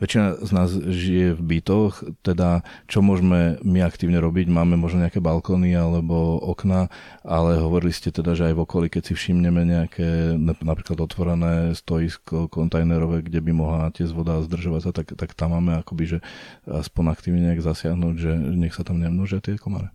Väčšina 0.00 0.40
z 0.40 0.50
nás 0.56 0.72
žije 0.72 1.36
v 1.36 1.42
bytoch, 1.44 2.00
teda 2.24 2.64
čo 2.88 3.04
môžeme 3.04 3.60
my 3.60 3.84
aktívne 3.84 4.16
robiť? 4.16 4.48
Máme 4.48 4.80
možno 4.80 5.04
nejaké 5.04 5.20
balkóny 5.20 5.76
alebo 5.76 6.40
okna, 6.40 6.88
ale 7.20 7.60
hovorili 7.60 7.92
ste 7.92 8.08
teda, 8.08 8.32
že 8.32 8.48
aj 8.48 8.54
v 8.56 8.64
okolí, 8.64 8.86
keď 8.88 9.12
si 9.12 9.12
všimneme 9.12 9.60
nejaké 9.68 10.40
napríklad 10.40 11.04
otvorené 11.04 11.76
stoisko 11.76 12.48
kontajnerové, 12.48 13.28
kde 13.28 13.44
by 13.44 13.52
mohla 13.52 13.92
tiesť 13.92 14.16
voda 14.16 14.40
zdržovať 14.40 14.80
sa, 14.88 14.90
tak, 14.96 15.12
tak 15.12 15.36
tam 15.36 15.52
máme 15.52 15.84
akoby, 15.84 16.16
že 16.16 16.18
aspoň 16.64 17.04
aktívne 17.12 17.52
nejak 17.52 17.60
zasiahnuť, 17.60 18.14
že 18.16 18.32
nech 18.34 18.72
sa 18.72 18.88
tam 18.88 19.04
nemnožia 19.04 19.44
tie 19.44 19.60
komáre. 19.60 19.92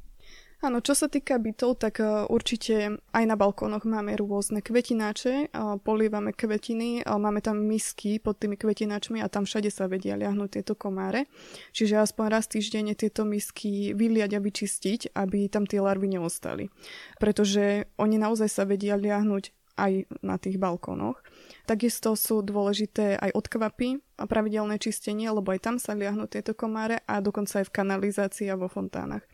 Áno, 0.63 0.79
čo 0.79 0.95
sa 0.95 1.11
týka 1.11 1.35
bytov, 1.35 1.83
tak 1.83 1.99
e, 1.99 2.27
určite 2.31 2.99
aj 3.11 3.23
na 3.27 3.35
balkónoch 3.35 3.83
máme 3.83 4.15
rôzne 4.15 4.63
kvetináče, 4.63 5.51
polívame 5.83 6.31
kvetiny, 6.31 7.03
máme 7.03 7.43
tam 7.43 7.59
misky 7.59 8.17
pod 8.23 8.39
tými 8.39 8.55
kvetináčmi 8.55 9.19
a 9.19 9.27
tam 9.27 9.43
všade 9.43 9.67
sa 9.67 9.91
vedia 9.91 10.15
ľahnúť 10.15 10.59
tieto 10.59 10.73
komáre. 10.73 11.27
Čiže 11.75 11.99
aspoň 11.99 12.25
raz 12.31 12.47
týždenne 12.47 12.95
tieto 12.95 13.27
misky 13.27 13.91
vyliať 13.91 14.39
a 14.39 14.43
vyčistiť, 14.43 15.11
aby 15.11 15.51
tam 15.51 15.67
tie 15.67 15.83
larvy 15.83 16.15
neostali. 16.15 16.71
Pretože 17.19 17.91
oni 17.99 18.15
naozaj 18.15 18.47
sa 18.47 18.63
vedia 18.63 18.95
ľahnuť 18.95 19.51
aj 19.75 20.07
na 20.23 20.39
tých 20.39 20.55
balkónoch. 20.55 21.19
Takisto 21.67 22.15
sú 22.15 22.39
dôležité 22.39 23.19
aj 23.19 23.35
odkvapy 23.35 23.99
a 24.15 24.23
pravidelné 24.23 24.79
čistenie, 24.79 25.27
lebo 25.27 25.51
aj 25.51 25.59
tam 25.59 25.75
sa 25.75 25.91
liahnú 25.91 26.31
tieto 26.31 26.55
komáre 26.55 27.03
a 27.03 27.19
dokonca 27.19 27.59
aj 27.59 27.67
v 27.67 27.75
kanalizácii 27.75 28.47
a 28.47 28.59
vo 28.59 28.71
fontánach. 28.71 29.27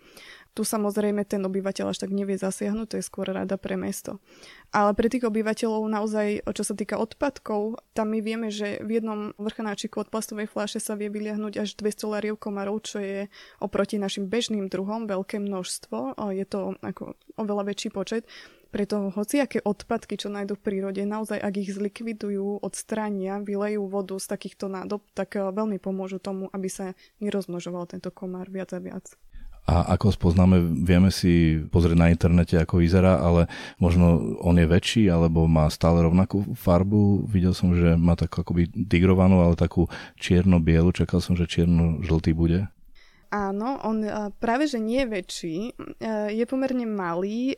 Tu 0.52 0.68
samozrejme 0.68 1.24
ten 1.24 1.40
obyvateľ 1.40 1.96
až 1.96 2.04
tak 2.04 2.12
nevie 2.12 2.36
zasiahnuť, 2.36 2.88
to 2.92 2.96
je 3.00 3.08
skôr 3.08 3.24
rada 3.24 3.56
pre 3.56 3.80
mesto. 3.80 4.20
Ale 4.76 4.92
pre 4.92 5.08
tých 5.08 5.24
obyvateľov 5.24 5.88
naozaj, 5.88 6.44
čo 6.44 6.64
sa 6.68 6.76
týka 6.76 7.00
odpadkov, 7.00 7.80
tam 7.96 8.12
my 8.12 8.20
vieme, 8.20 8.52
že 8.52 8.84
v 8.84 9.00
jednom 9.00 9.32
vrchanáčiku 9.40 10.04
od 10.04 10.12
plastovej 10.12 10.52
fľaše 10.52 10.84
sa 10.84 11.00
vie 11.00 11.08
vyliahnuť 11.08 11.54
až 11.56 11.80
200 11.80 12.04
lariov 12.04 12.36
komarov, 12.36 12.84
čo 12.84 13.00
je 13.00 13.32
oproti 13.64 13.96
našim 13.96 14.28
bežným 14.28 14.68
druhom 14.68 15.08
veľké 15.08 15.40
množstvo. 15.40 16.20
Je 16.36 16.44
to 16.44 16.76
ako 16.84 17.16
oveľa 17.40 17.72
väčší 17.72 17.96
počet. 17.96 18.28
Preto 18.72 19.12
hociaké 19.12 19.60
odpadky, 19.64 20.16
čo 20.16 20.32
nájdú 20.32 20.56
v 20.56 20.64
prírode, 20.64 21.04
naozaj 21.04 21.40
ak 21.40 21.60
ich 21.60 21.76
zlikvidujú, 21.76 22.64
odstránia, 22.64 23.44
vylejú 23.44 23.88
vodu 23.88 24.16
z 24.16 24.28
takýchto 24.32 24.72
nádob, 24.72 25.04
tak 25.12 25.36
veľmi 25.36 25.76
pomôžu 25.80 26.24
tomu, 26.24 26.48
aby 26.56 26.72
sa 26.72 26.96
nerozmnožoval 27.20 27.88
tento 27.92 28.12
komár 28.16 28.48
viac 28.48 28.72
a 28.72 28.80
viac 28.80 29.16
a 29.70 29.94
ako 29.94 30.12
spoznáme, 30.12 30.58
vieme 30.84 31.14
si 31.14 31.62
pozrieť 31.70 31.98
na 31.98 32.10
internete, 32.10 32.58
ako 32.58 32.82
vyzerá, 32.82 33.22
ale 33.22 33.46
možno 33.78 34.38
on 34.42 34.58
je 34.58 34.68
väčší, 34.68 35.04
alebo 35.08 35.46
má 35.46 35.70
stále 35.70 36.02
rovnakú 36.04 36.58
farbu. 36.58 37.30
Videl 37.30 37.54
som, 37.54 37.72
že 37.78 37.96
má 37.96 38.18
takú 38.18 38.42
akoby 38.42 38.68
tigrovanú, 38.68 39.40
ale 39.40 39.54
takú 39.56 39.86
čierno-bielu. 40.20 40.92
Čakal 40.92 41.22
som, 41.24 41.38
že 41.38 41.48
čierno-žltý 41.48 42.34
bude. 42.36 42.68
Áno, 43.32 43.80
on 43.88 44.04
práve 44.44 44.68
že 44.68 44.76
nie 44.76 45.08
je 45.08 45.12
väčší, 45.16 45.56
je 46.36 46.44
pomerne 46.44 46.84
malý, 46.84 47.56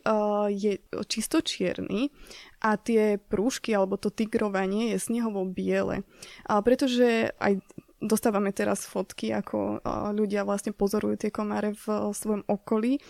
je 0.54 0.78
čisto 1.10 1.42
čierny 1.42 2.14
a 2.62 2.78
tie 2.78 3.18
prúžky 3.18 3.74
alebo 3.74 3.98
to 3.98 4.06
tigrovanie 4.06 4.94
je 4.94 5.02
snehovo 5.02 5.42
biele. 5.42 6.06
Pretože 6.46 7.34
aj 7.42 7.58
dostávame 8.04 8.52
teraz 8.52 8.84
fotky, 8.84 9.32
ako 9.32 9.80
ľudia 10.12 10.44
vlastne 10.44 10.76
pozorujú 10.76 11.24
tie 11.24 11.32
komáre 11.32 11.72
v 11.72 12.12
svojom 12.12 12.44
okolí. 12.44 13.00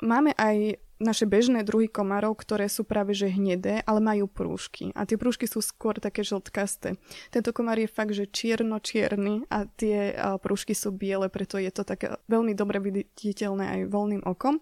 Máme 0.00 0.32
aj 0.34 0.80
naše 0.98 1.30
bežné 1.30 1.62
druhy 1.62 1.86
komárov, 1.86 2.34
ktoré 2.34 2.66
sú 2.66 2.82
práve 2.82 3.14
že 3.14 3.30
hnedé, 3.30 3.86
ale 3.86 4.02
majú 4.02 4.26
prúžky. 4.26 4.90
A 4.98 5.06
tie 5.06 5.14
prúžky 5.14 5.46
sú 5.46 5.62
skôr 5.62 5.94
také 6.02 6.26
žltkasté. 6.26 6.98
Tento 7.30 7.54
komár 7.54 7.78
je 7.78 7.86
fakt, 7.86 8.18
že 8.18 8.26
čierno-čierny 8.26 9.46
a 9.46 9.70
tie 9.78 10.18
prúžky 10.42 10.74
sú 10.74 10.90
biele, 10.90 11.30
preto 11.30 11.54
je 11.54 11.70
to 11.70 11.86
tak 11.86 12.18
veľmi 12.26 12.50
dobre 12.50 12.82
viditeľné 12.82 13.78
aj 13.78 13.80
voľným 13.94 14.26
okom. 14.26 14.58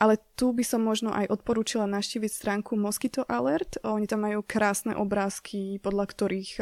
Ale 0.00 0.16
tu 0.32 0.56
by 0.56 0.64
som 0.64 0.80
možno 0.80 1.12
aj 1.12 1.28
odporúčila 1.28 1.84
naštíviť 1.84 2.32
stránku 2.32 2.72
Mosquito 2.80 3.28
Alert. 3.28 3.76
Oni 3.84 4.08
tam 4.08 4.24
majú 4.24 4.40
krásne 4.40 4.96
obrázky, 4.96 5.76
podľa 5.84 6.04
ktorých 6.08 6.52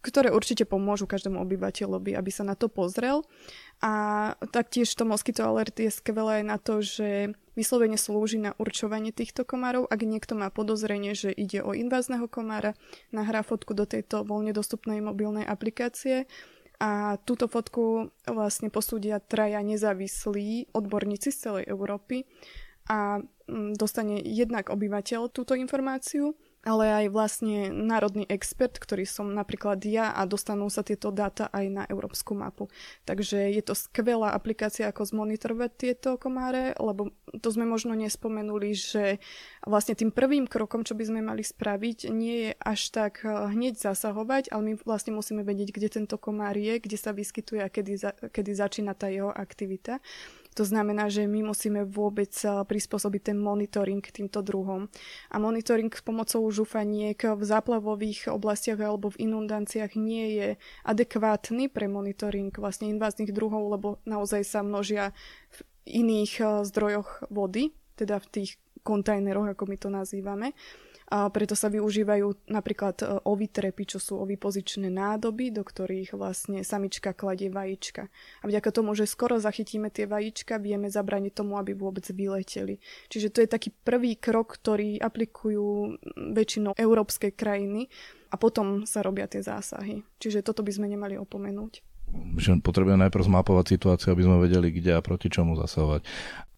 ktoré 0.00 0.32
určite 0.32 0.64
pomôžu 0.64 1.04
každému 1.04 1.36
obyvateľovi, 1.44 2.16
aby 2.16 2.30
sa 2.32 2.42
na 2.42 2.56
to 2.56 2.72
pozrel. 2.72 3.22
A 3.84 3.92
taktiež 4.52 4.88
to 4.96 5.04
Mosquito 5.04 5.44
Alert 5.44 5.76
je 5.76 5.92
skvelé 5.92 6.40
na 6.40 6.56
to, 6.56 6.80
že 6.80 7.36
vyslovene 7.52 8.00
slúži 8.00 8.40
na 8.40 8.56
určovanie 8.56 9.12
týchto 9.12 9.44
komárov. 9.44 9.84
Ak 9.88 10.00
niekto 10.00 10.32
má 10.32 10.48
podozrenie, 10.48 11.12
že 11.12 11.28
ide 11.28 11.60
o 11.60 11.76
invázneho 11.76 12.24
komára, 12.32 12.72
nahrá 13.12 13.44
fotku 13.44 13.76
do 13.76 13.84
tejto 13.84 14.24
voľne 14.24 14.56
dostupnej 14.56 15.04
mobilnej 15.04 15.44
aplikácie 15.44 16.24
a 16.80 17.20
túto 17.28 17.44
fotku 17.44 18.08
vlastne 18.24 18.72
posúdia 18.72 19.20
traja 19.20 19.60
nezávislí 19.60 20.72
odborníci 20.72 21.28
z 21.28 21.36
celej 21.36 21.64
Európy 21.68 22.24
a 22.88 23.20
mm, 23.20 23.76
dostane 23.76 24.16
jednak 24.24 24.72
obyvateľ 24.72 25.28
túto 25.28 25.52
informáciu 25.52 26.32
ale 26.60 27.04
aj 27.04 27.06
vlastne 27.08 27.72
národný 27.72 28.28
expert, 28.28 28.76
ktorý 28.76 29.08
som 29.08 29.32
napríklad 29.32 29.80
ja 29.88 30.12
a 30.12 30.28
dostanú 30.28 30.68
sa 30.68 30.84
tieto 30.84 31.08
dáta 31.08 31.48
aj 31.48 31.66
na 31.72 31.82
európsku 31.88 32.36
mapu. 32.36 32.68
Takže 33.08 33.48
je 33.48 33.62
to 33.64 33.72
skvelá 33.72 34.36
aplikácia, 34.36 34.84
ako 34.84 35.08
zmonitorovať 35.08 35.70
tieto 35.72 36.20
komáre, 36.20 36.76
lebo 36.76 37.16
to 37.40 37.48
sme 37.48 37.64
možno 37.64 37.96
nespomenuli, 37.96 38.76
že 38.76 39.24
vlastne 39.64 39.96
tým 39.96 40.12
prvým 40.12 40.44
krokom, 40.44 40.84
čo 40.84 40.92
by 40.92 41.04
sme 41.08 41.20
mali 41.24 41.40
spraviť, 41.40 42.12
nie 42.12 42.48
je 42.48 42.52
až 42.60 42.80
tak 42.92 43.24
eh, 43.24 43.32
hneď 43.32 43.80
zasahovať, 43.80 44.52
ale 44.52 44.62
my 44.62 44.72
vlastne 44.84 45.16
musíme 45.16 45.40
vedieť, 45.40 45.72
kde 45.72 45.88
tento 45.88 46.20
komár 46.20 46.60
je, 46.60 46.76
kde 46.76 46.98
sa 47.00 47.16
vyskytuje 47.16 47.64
a 47.64 47.72
kedy, 47.72 47.92
za, 47.96 48.12
kedy 48.12 48.50
začína 48.52 48.92
tá 48.92 49.08
jeho 49.08 49.32
aktivita. 49.32 50.04
To 50.58 50.66
znamená, 50.66 51.06
že 51.06 51.30
my 51.30 51.46
musíme 51.46 51.86
vôbec 51.86 52.32
eh, 52.42 52.50
prispôsobiť 52.50 53.32
ten 53.32 53.38
monitoring 53.38 54.02
týmto 54.02 54.42
druhom. 54.42 54.90
A 55.30 55.36
monitoring 55.38 55.90
s 55.90 56.02
pomocou 56.02 56.42
žufaniek 56.50 57.18
v 57.18 57.42
záplavových 57.42 58.30
oblastiach 58.30 58.82
alebo 58.82 59.14
v 59.14 59.30
inundáciách 59.30 59.92
nie 59.94 60.26
je 60.36 60.48
adekvátny 60.82 61.70
pre 61.70 61.86
monitoring 61.86 62.50
vlastne 62.58 62.90
inváznych 62.90 63.30
druhov, 63.30 63.70
lebo 63.70 63.88
naozaj 64.06 64.42
sa 64.42 64.60
množia 64.66 65.14
v 65.54 65.58
iných 65.86 66.32
eh, 66.42 66.46
zdrojoch 66.66 67.30
vody, 67.30 67.70
teda 67.94 68.18
v 68.18 68.26
tých 68.28 68.50
kontajneroch, 68.80 69.52
ako 69.52 69.64
my 69.68 69.76
to 69.76 69.88
nazývame 69.92 70.56
a 71.10 71.26
preto 71.26 71.58
sa 71.58 71.66
využívajú 71.66 72.46
napríklad 72.46 73.02
e, 73.02 73.06
ovitrepy, 73.26 73.82
čo 73.82 73.98
sú 73.98 74.22
ovipozičné 74.22 74.86
nádoby, 74.94 75.50
do 75.50 75.66
ktorých 75.66 76.14
vlastne 76.14 76.62
samička 76.62 77.10
kladie 77.10 77.50
vajíčka. 77.50 78.06
A 78.40 78.44
vďaka 78.46 78.70
tomu, 78.70 78.94
že 78.94 79.10
skoro 79.10 79.42
zachytíme 79.42 79.90
tie 79.90 80.06
vajíčka, 80.06 80.62
vieme 80.62 80.86
zabraniť 80.86 81.34
tomu, 81.34 81.58
aby 81.58 81.74
vôbec 81.74 82.06
vyleteli. 82.06 82.78
Čiže 83.10 83.34
to 83.34 83.42
je 83.42 83.50
taký 83.50 83.74
prvý 83.82 84.14
krok, 84.14 84.54
ktorý 84.62 85.02
aplikujú 85.02 85.98
väčšinou 86.14 86.78
európske 86.78 87.34
krajiny 87.34 87.90
a 88.30 88.38
potom 88.38 88.86
sa 88.86 89.02
robia 89.02 89.26
tie 89.26 89.42
zásahy. 89.42 90.06
Čiže 90.22 90.46
toto 90.46 90.62
by 90.62 90.70
sme 90.70 90.86
nemali 90.86 91.18
opomenúť 91.18 91.89
že 92.36 92.56
potrebujeme 92.62 93.06
najprv 93.08 93.24
zmapovať 93.26 93.66
situáciu, 93.76 94.12
aby 94.14 94.22
sme 94.24 94.42
vedeli, 94.42 94.68
kde 94.70 94.98
a 94.98 95.04
proti 95.04 95.28
čomu 95.28 95.58
zasahovať. 95.58 96.04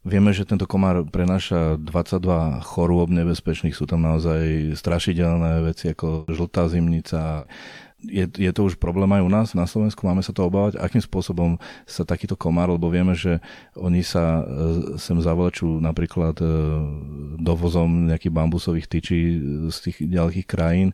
Vieme, 0.02 0.35
že 0.35 0.42
tento 0.42 0.66
komár 0.66 1.06
prenáša 1.06 1.78
22 1.78 2.59
chorôb 2.66 3.06
nebezpečných, 3.14 3.76
sú 3.76 3.87
tam 3.87 4.02
naozaj 4.02 4.75
strašidelné 4.75 5.62
veci 5.62 5.94
ako 5.94 6.26
žltá 6.26 6.66
zimnica, 6.66 7.47
je, 8.02 8.26
je 8.26 8.50
to 8.50 8.66
už 8.66 8.78
problém 8.78 9.11
aj 9.14 9.23
u 9.23 9.30
nás 9.30 9.49
na 9.54 9.66
Slovensku, 9.66 10.02
máme 10.02 10.23
sa 10.23 10.35
to 10.35 10.47
obávať, 10.47 10.78
akým 10.78 11.02
spôsobom 11.02 11.59
sa 11.87 12.02
takýto 12.02 12.35
komár, 12.35 12.71
lebo 12.75 12.90
vieme, 12.90 13.14
že 13.14 13.38
oni 13.78 14.02
sa 14.02 14.42
e, 14.42 14.99
sem 14.99 15.14
zavlečú 15.18 15.78
napríklad 15.78 16.38
e, 16.42 16.47
dovozom 17.38 18.11
nejakých 18.11 18.35
bambusových 18.35 18.90
tyčí 18.90 19.21
z 19.71 19.76
tých 19.78 19.97
ďalekých 20.02 20.47
krajín, 20.47 20.88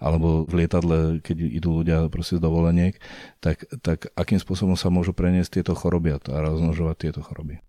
alebo 0.00 0.48
v 0.48 0.64
lietadle, 0.64 1.20
keď 1.20 1.36
idú 1.42 1.84
ľudia 1.84 2.08
proste 2.08 2.40
z 2.40 2.44
dovoleniek, 2.44 2.96
tak, 3.44 3.68
tak 3.84 4.08
akým 4.16 4.40
spôsobom 4.40 4.76
sa 4.76 4.88
môžu 4.88 5.12
preniesť 5.12 5.60
tieto 5.60 5.76
choroby 5.76 6.16
a 6.16 6.18
rozmnožovať 6.20 6.96
tieto 7.08 7.20
choroby? 7.20 7.60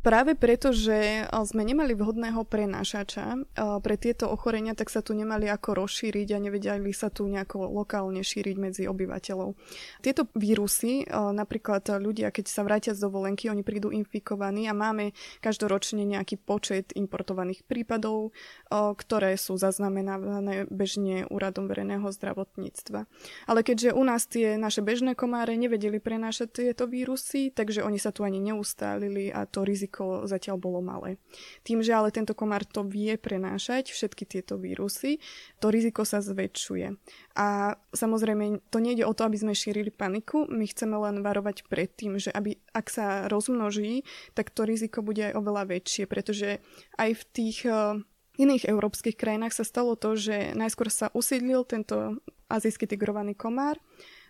Práve 0.00 0.32
preto, 0.40 0.72
že 0.72 1.28
sme 1.28 1.68
nemali 1.68 1.92
vhodného 1.92 2.48
prenášača 2.48 3.44
pre 3.84 4.00
tieto 4.00 4.32
ochorenia, 4.32 4.72
tak 4.72 4.88
sa 4.88 5.04
tu 5.04 5.12
nemali 5.12 5.52
ako 5.52 5.84
rozšíriť 5.84 6.28
a 6.32 6.38
nevedeli 6.40 6.96
sa 6.96 7.12
tu 7.12 7.28
nejako 7.28 7.68
lokálne 7.68 8.24
šíriť 8.24 8.56
medzi 8.56 8.82
obyvateľov. 8.88 9.52
Tieto 10.00 10.32
vírusy, 10.32 11.04
napríklad 11.12 11.84
ľudia, 12.00 12.32
keď 12.32 12.44
sa 12.48 12.64
vrátia 12.64 12.96
z 12.96 13.04
dovolenky, 13.04 13.52
oni 13.52 13.60
prídu 13.60 13.92
infikovaní 13.92 14.64
a 14.64 14.72
máme 14.72 15.12
každoročne 15.44 16.08
nejaký 16.08 16.40
počet 16.40 16.96
importovaných 16.96 17.68
prípadov, 17.68 18.32
ktoré 18.72 19.36
sú 19.36 19.60
zaznamenané 19.60 20.64
bežne 20.72 21.28
úradom 21.28 21.68
verejného 21.68 22.08
zdravotníctva. 22.08 23.04
Ale 23.44 23.60
keďže 23.60 23.92
u 23.92 24.02
nás 24.08 24.24
tie 24.24 24.56
naše 24.56 24.80
bežné 24.80 25.12
komáre 25.12 25.52
nevedeli 25.60 26.00
prenášať 26.00 26.64
tieto 26.64 26.88
vírusy, 26.88 27.52
takže 27.52 27.84
oni 27.84 28.00
sa 28.00 28.08
tu 28.08 28.24
ani 28.24 28.40
neustálili 28.40 29.33
a 29.34 29.50
to 29.50 29.66
riziko 29.66 30.30
zatiaľ 30.30 30.62
bolo 30.62 30.78
malé. 30.78 31.18
Tým, 31.66 31.82
že 31.82 31.90
ale 31.90 32.14
tento 32.14 32.38
komár 32.38 32.62
to 32.62 32.86
vie 32.86 33.18
prenášať, 33.18 33.90
všetky 33.90 34.22
tieto 34.22 34.54
vírusy, 34.54 35.18
to 35.58 35.74
riziko 35.74 36.06
sa 36.06 36.22
zväčšuje. 36.22 36.94
A 37.34 37.74
samozrejme, 37.90 38.62
to 38.70 38.78
nejde 38.78 39.02
o 39.02 39.10
to, 39.10 39.26
aby 39.26 39.34
sme 39.34 39.58
šírili 39.58 39.90
paniku, 39.90 40.46
my 40.46 40.62
chceme 40.70 40.94
len 40.94 41.26
varovať 41.26 41.66
pred 41.66 41.90
tým, 41.90 42.22
že 42.22 42.30
aby, 42.30 42.54
ak 42.70 42.86
sa 42.86 43.26
rozmnoží, 43.26 44.06
tak 44.38 44.54
to 44.54 44.62
riziko 44.62 45.02
bude 45.02 45.20
aj 45.20 45.34
oveľa 45.34 45.74
väčšie, 45.74 46.06
pretože 46.06 46.62
aj 46.94 47.10
v 47.18 47.22
tých 47.34 47.58
uh, 47.66 47.98
iných 48.38 48.66
európskych 48.70 49.18
krajinách 49.18 49.54
sa 49.54 49.66
stalo 49.66 49.98
to, 49.98 50.14
že 50.14 50.54
najskôr 50.54 50.90
sa 50.90 51.10
usídlil 51.14 51.66
tento 51.66 52.22
azijský 52.50 52.86
tigrovaný 52.86 53.34
komár 53.34 53.78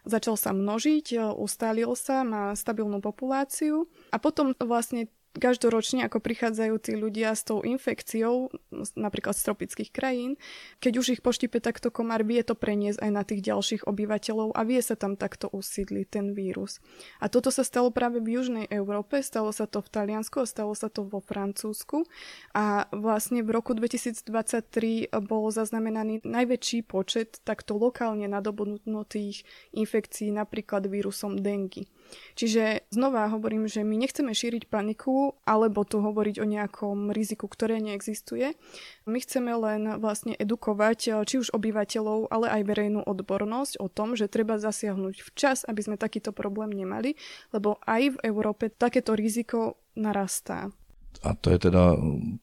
začal 0.05 0.37
sa 0.37 0.53
množiť, 0.53 1.35
ustálil 1.37 1.93
sa, 1.97 2.23
má 2.23 2.53
stabilnú 2.53 3.01
populáciu 3.01 3.89
a 4.13 4.21
potom 4.21 4.53
vlastne 4.61 5.09
každoročne, 5.35 6.07
ako 6.07 6.23
prichádzajú 6.23 6.75
tí 6.79 6.93
ľudia 6.95 7.35
s 7.35 7.43
tou 7.43 7.61
infekciou, 7.61 8.55
napríklad 8.95 9.35
z 9.35 9.43
tropických 9.51 9.91
krajín, 9.91 10.39
keď 10.79 10.93
už 11.03 11.07
ich 11.19 11.21
poštípe 11.21 11.59
takto 11.59 11.91
komár, 11.91 12.23
vie 12.23 12.41
to 12.47 12.55
preniesť 12.55 13.03
aj 13.03 13.11
na 13.11 13.23
tých 13.27 13.43
ďalších 13.43 13.83
obyvateľov 13.85 14.55
a 14.55 14.61
vie 14.63 14.79
sa 14.79 14.95
tam 14.95 15.19
takto 15.19 15.51
usídliť 15.51 16.07
ten 16.07 16.27
vírus. 16.33 16.79
A 17.19 17.27
toto 17.27 17.51
sa 17.51 17.67
stalo 17.67 17.91
práve 17.91 18.23
v 18.23 18.39
Južnej 18.39 18.67
Európe, 18.71 19.21
stalo 19.21 19.51
sa 19.51 19.67
to 19.67 19.83
v 19.83 19.91
Taliansku 19.91 20.43
a 20.43 20.47
stalo 20.47 20.73
sa 20.79 20.87
to 20.87 21.03
vo 21.03 21.19
Francúzsku 21.19 22.07
a 22.55 22.87
vlastne 22.95 23.43
v 23.43 23.51
roku 23.51 23.75
2023 23.75 25.11
bol 25.27 25.51
zaznamenaný 25.51 26.23
najväčší 26.23 26.87
počet 26.87 27.43
takto 27.43 27.75
lokálne 27.75 28.31
nadobudnutých 28.31 29.43
infekcií 29.75 30.31
napríklad 30.31 30.87
vírusom 30.87 31.39
dengy. 31.43 31.91
Čiže 32.35 32.87
znova 32.91 33.31
hovorím, 33.31 33.71
že 33.71 33.87
my 33.87 33.95
nechceme 33.95 34.35
šíriť 34.35 34.67
paniku 34.69 35.39
alebo 35.47 35.87
tu 35.87 36.03
hovoriť 36.03 36.43
o 36.43 36.47
nejakom 36.47 37.15
riziku, 37.15 37.47
ktoré 37.47 37.79
neexistuje. 37.79 38.59
My 39.07 39.19
chceme 39.23 39.53
len 39.55 39.99
vlastne 39.99 40.35
edukovať 40.35 40.99
eh, 41.09 41.13
či 41.27 41.35
už 41.41 41.55
obyvateľov, 41.55 42.31
ale 42.31 42.47
aj 42.51 42.63
verejnú 42.67 43.01
odbornosť 43.07 43.79
o 43.81 43.87
tom, 43.87 44.19
že 44.19 44.31
treba 44.31 44.59
zasiahnuť 44.59 45.23
včas, 45.23 45.63
aby 45.65 45.81
sme 45.81 45.97
takýto 46.01 46.35
problém 46.35 46.71
nemali, 46.73 47.17
lebo 47.55 47.79
aj 47.87 48.19
v 48.19 48.23
Európe 48.27 48.71
takéto 48.71 49.15
riziko 49.15 49.79
narastá. 49.95 50.75
A 51.23 51.39
to 51.39 51.55
je 51.55 51.71
teda 51.71 51.95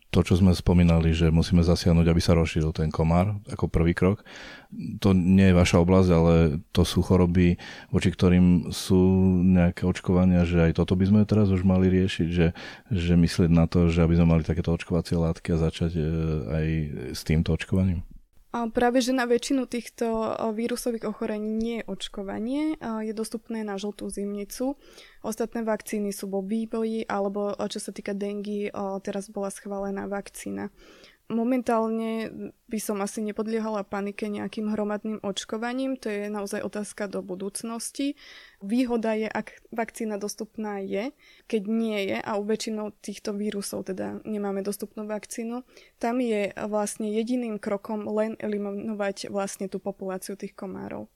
to, 0.10 0.20
čo 0.24 0.40
sme 0.40 0.56
spomínali, 0.56 1.12
že 1.12 1.34
musíme 1.34 1.66
zasiahnuť, 1.66 2.08
aby 2.08 2.22
sa 2.24 2.38
rozšíril 2.38 2.72
ten 2.72 2.88
komár 2.88 3.38
ako 3.52 3.68
prvý 3.68 3.92
krok. 3.92 4.24
To 5.04 5.12
nie 5.12 5.52
je 5.52 5.58
vaša 5.58 5.84
oblasť, 5.84 6.10
ale 6.10 6.34
to 6.72 6.88
sú 6.88 7.04
choroby, 7.04 7.60
voči 7.92 8.10
ktorým 8.14 8.72
sú 8.72 9.02
nejaké 9.44 9.84
očkovania, 9.84 10.48
že 10.48 10.72
aj 10.72 10.80
toto 10.80 10.96
by 10.96 11.06
sme 11.10 11.22
teraz 11.28 11.52
už 11.52 11.68
mali 11.68 11.92
riešiť, 11.92 12.28
že, 12.32 12.48
že 12.88 13.14
myslieť 13.20 13.52
na 13.52 13.68
to, 13.68 13.92
že 13.92 14.06
aby 14.06 14.16
sme 14.16 14.32
mali 14.38 14.44
takéto 14.48 14.72
očkovacie 14.72 15.20
látky 15.20 15.54
a 15.54 15.62
začať 15.62 15.92
e, 15.98 16.04
aj 16.48 16.66
s 17.12 17.22
týmto 17.28 17.52
očkovaním. 17.52 18.06
Práve, 18.52 19.00
že 19.00 19.16
na 19.16 19.24
väčšinu 19.24 19.64
týchto 19.64 20.36
vírusových 20.52 21.08
ochorení 21.08 21.56
nie 21.56 21.76
je 21.80 21.88
očkovanie, 21.88 22.76
je 22.80 23.14
dostupné 23.16 23.64
na 23.64 23.80
žltú 23.80 24.12
zimnicu. 24.12 24.76
Ostatné 25.24 25.64
vakcíny 25.64 26.12
sú 26.12 26.28
vo 26.28 26.44
vývoji, 26.44 27.08
alebo 27.08 27.56
čo 27.72 27.80
sa 27.80 27.96
týka 27.96 28.12
dengy, 28.12 28.68
teraz 29.08 29.32
bola 29.32 29.48
schválená 29.48 30.12
vakcína. 30.12 30.68
Momentálne 31.32 32.28
by 32.68 32.80
som 32.84 33.00
asi 33.00 33.24
nepodliehala 33.24 33.88
panike 33.88 34.28
nejakým 34.28 34.68
hromadným 34.68 35.24
očkovaním, 35.24 35.96
to 35.96 36.12
je 36.12 36.28
naozaj 36.28 36.60
otázka 36.60 37.08
do 37.08 37.24
budúcnosti. 37.24 38.20
Výhoda 38.60 39.16
je, 39.16 39.32
ak 39.32 39.72
vakcína 39.72 40.20
dostupná 40.20 40.84
je, 40.84 41.16
keď 41.48 41.62
nie 41.72 42.00
je 42.12 42.18
a 42.20 42.36
u 42.36 42.44
väčšinou 42.44 42.92
týchto 43.00 43.32
vírusov 43.32 43.88
teda 43.88 44.20
nemáme 44.28 44.60
dostupnú 44.60 45.08
vakcínu, 45.08 45.64
tam 46.04 46.20
je 46.20 46.52
vlastne 46.68 47.08
jediným 47.08 47.64
krokom 47.64 48.12
len 48.12 48.36
eliminovať 48.36 49.32
vlastne 49.32 49.72
tú 49.72 49.80
populáciu 49.80 50.36
tých 50.36 50.52
komárov. 50.52 51.08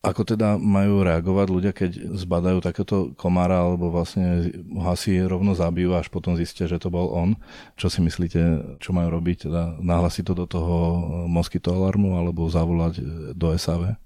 Ako 0.00 0.24
teda 0.24 0.56
majú 0.56 1.04
reagovať 1.04 1.46
ľudia, 1.52 1.72
keď 1.76 2.16
zbadajú 2.16 2.64
takéto 2.64 3.12
komára 3.20 3.60
alebo 3.60 3.92
vlastne 3.92 4.48
ho 4.72 4.88
asi 4.88 5.20
rovno 5.20 5.52
zabijú 5.52 5.92
až 5.92 6.08
potom 6.08 6.40
zistia, 6.40 6.64
že 6.64 6.80
to 6.80 6.88
bol 6.88 7.12
on? 7.12 7.36
Čo 7.76 7.92
si 7.92 8.00
myslíte, 8.00 8.40
čo 8.80 8.96
majú 8.96 9.12
robiť? 9.12 9.52
Teda 9.52 9.76
nahlasiť 9.76 10.24
to 10.24 10.32
do 10.32 10.46
toho 10.48 10.76
moskyto 11.28 11.76
alarmu 11.76 12.16
alebo 12.16 12.48
zavolať 12.48 12.96
do 13.36 13.52
SAV? 13.52 14.00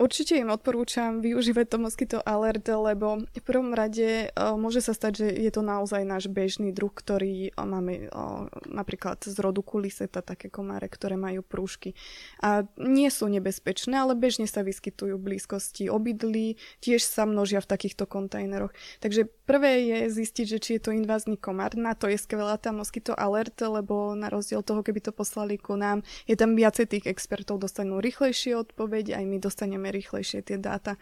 Určite 0.00 0.40
im 0.40 0.48
odporúčam 0.48 1.20
využívať 1.20 1.66
to 1.68 1.76
Mosquito 1.76 2.18
Alert, 2.24 2.64
lebo 2.64 3.22
v 3.28 3.42
prvom 3.44 3.76
rade 3.76 4.32
uh, 4.32 4.56
môže 4.56 4.80
sa 4.80 4.96
stať, 4.96 5.12
že 5.20 5.26
je 5.30 5.50
to 5.52 5.60
naozaj 5.62 6.02
náš 6.08 6.32
bežný 6.32 6.72
druh, 6.72 6.90
ktorý 6.90 7.52
uh, 7.52 7.68
máme 7.68 8.08
uh, 8.08 8.48
napríklad 8.66 9.20
z 9.20 9.36
rodu 9.38 9.60
kuliseta, 9.60 10.24
také 10.24 10.48
komáre, 10.48 10.88
ktoré 10.88 11.20
majú 11.20 11.44
prúžky. 11.44 11.92
A 12.40 12.64
nie 12.80 13.12
sú 13.12 13.28
nebezpečné, 13.28 13.94
ale 13.94 14.16
bežne 14.16 14.48
sa 14.48 14.64
vyskytujú 14.64 15.20
v 15.20 15.36
blízkosti 15.36 15.92
obydlí, 15.92 16.56
tiež 16.80 17.04
sa 17.04 17.22
množia 17.28 17.60
v 17.60 17.70
takýchto 17.70 18.08
kontajneroch. 18.08 18.72
Takže 19.04 19.28
prvé 19.44 19.86
je 19.86 19.98
zistiť, 20.08 20.46
že 20.56 20.58
či 20.58 20.70
je 20.80 20.88
to 20.88 20.96
invázny 20.96 21.36
komár. 21.36 21.76
Na 21.76 21.92
to 21.92 22.08
je 22.08 22.16
skvelá 22.16 22.56
tá 22.56 22.72
Mosquito 22.72 23.12
Alert, 23.12 23.60
lebo 23.60 24.16
na 24.16 24.32
rozdiel 24.32 24.64
toho, 24.64 24.80
keby 24.80 25.04
to 25.04 25.12
poslali 25.12 25.60
ku 25.60 25.76
nám, 25.76 26.00
je 26.24 26.34
tam 26.34 26.56
viacej 26.56 26.90
tých 26.90 27.04
expertov, 27.06 27.60
dostanú 27.60 28.00
rýchlejšie 28.00 28.56
odpoveď, 28.56 29.20
aj 29.20 29.24
my 29.28 29.36
dostaneme 29.36 29.91
rýchlejšie 29.92 30.40
tie 30.42 30.56
dáta. 30.56 30.96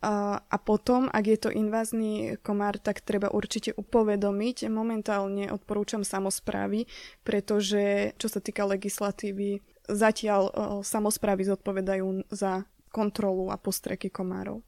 A 0.00 0.56
potom, 0.64 1.12
ak 1.12 1.24
je 1.28 1.36
to 1.36 1.50
invázny 1.52 2.40
komár, 2.40 2.80
tak 2.80 3.04
treba 3.04 3.28
určite 3.28 3.76
upovedomiť. 3.76 4.72
Momentálne 4.72 5.52
odporúčam 5.52 6.08
samozprávy, 6.08 6.88
pretože 7.20 8.16
čo 8.16 8.32
sa 8.32 8.40
týka 8.40 8.64
legislatívy, 8.64 9.60
zatiaľ 9.92 10.48
samozprávy 10.80 11.44
zodpovedajú 11.44 12.32
za 12.32 12.64
kontrolu 12.88 13.52
a 13.52 13.60
postreky 13.60 14.08
komárov. 14.08 14.64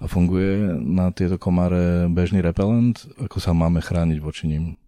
A 0.00 0.08
funguje 0.08 0.80
na 0.80 1.12
tieto 1.12 1.36
komáre 1.36 2.08
bežný 2.08 2.40
repelent? 2.40 3.04
Ako 3.20 3.36
sa 3.36 3.52
máme 3.52 3.84
chrániť 3.84 4.18
voči 4.22 4.48
ním? 4.48 4.80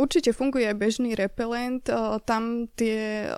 Určite 0.00 0.32
funguje 0.32 0.64
aj 0.64 0.80
bežný 0.80 1.12
repelent. 1.12 1.84
Tam 2.24 2.72
tie 2.72 3.28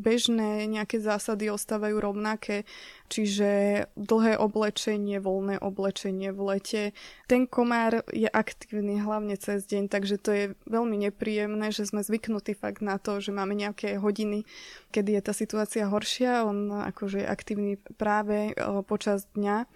bežné 0.00 0.64
nejaké 0.64 0.96
zásady 0.96 1.52
ostávajú 1.52 2.00
rovnaké, 2.00 2.64
čiže 3.12 3.84
dlhé 4.00 4.40
oblečenie, 4.40 5.20
voľné 5.20 5.60
oblečenie 5.60 6.32
v 6.32 6.40
lete. 6.40 6.82
Ten 7.28 7.44
komár 7.44 8.06
je 8.08 8.24
aktívny 8.24 8.96
hlavne 8.96 9.36
cez 9.36 9.68
deň, 9.68 9.92
takže 9.92 10.16
to 10.16 10.30
je 10.32 10.44
veľmi 10.64 10.96
nepríjemné, 11.04 11.68
že 11.68 11.84
sme 11.84 12.00
zvyknutí 12.00 12.56
fakt 12.56 12.80
na 12.80 12.96
to, 12.96 13.20
že 13.20 13.34
máme 13.34 13.52
nejaké 13.52 14.00
hodiny, 14.00 14.48
kedy 14.88 15.20
je 15.20 15.22
tá 15.24 15.32
situácia 15.36 15.84
horšia. 15.84 16.48
On 16.48 16.80
akože 16.80 17.20
je 17.20 17.28
aktívny 17.28 17.72
práve 18.00 18.56
počas 18.88 19.28
dňa 19.36 19.68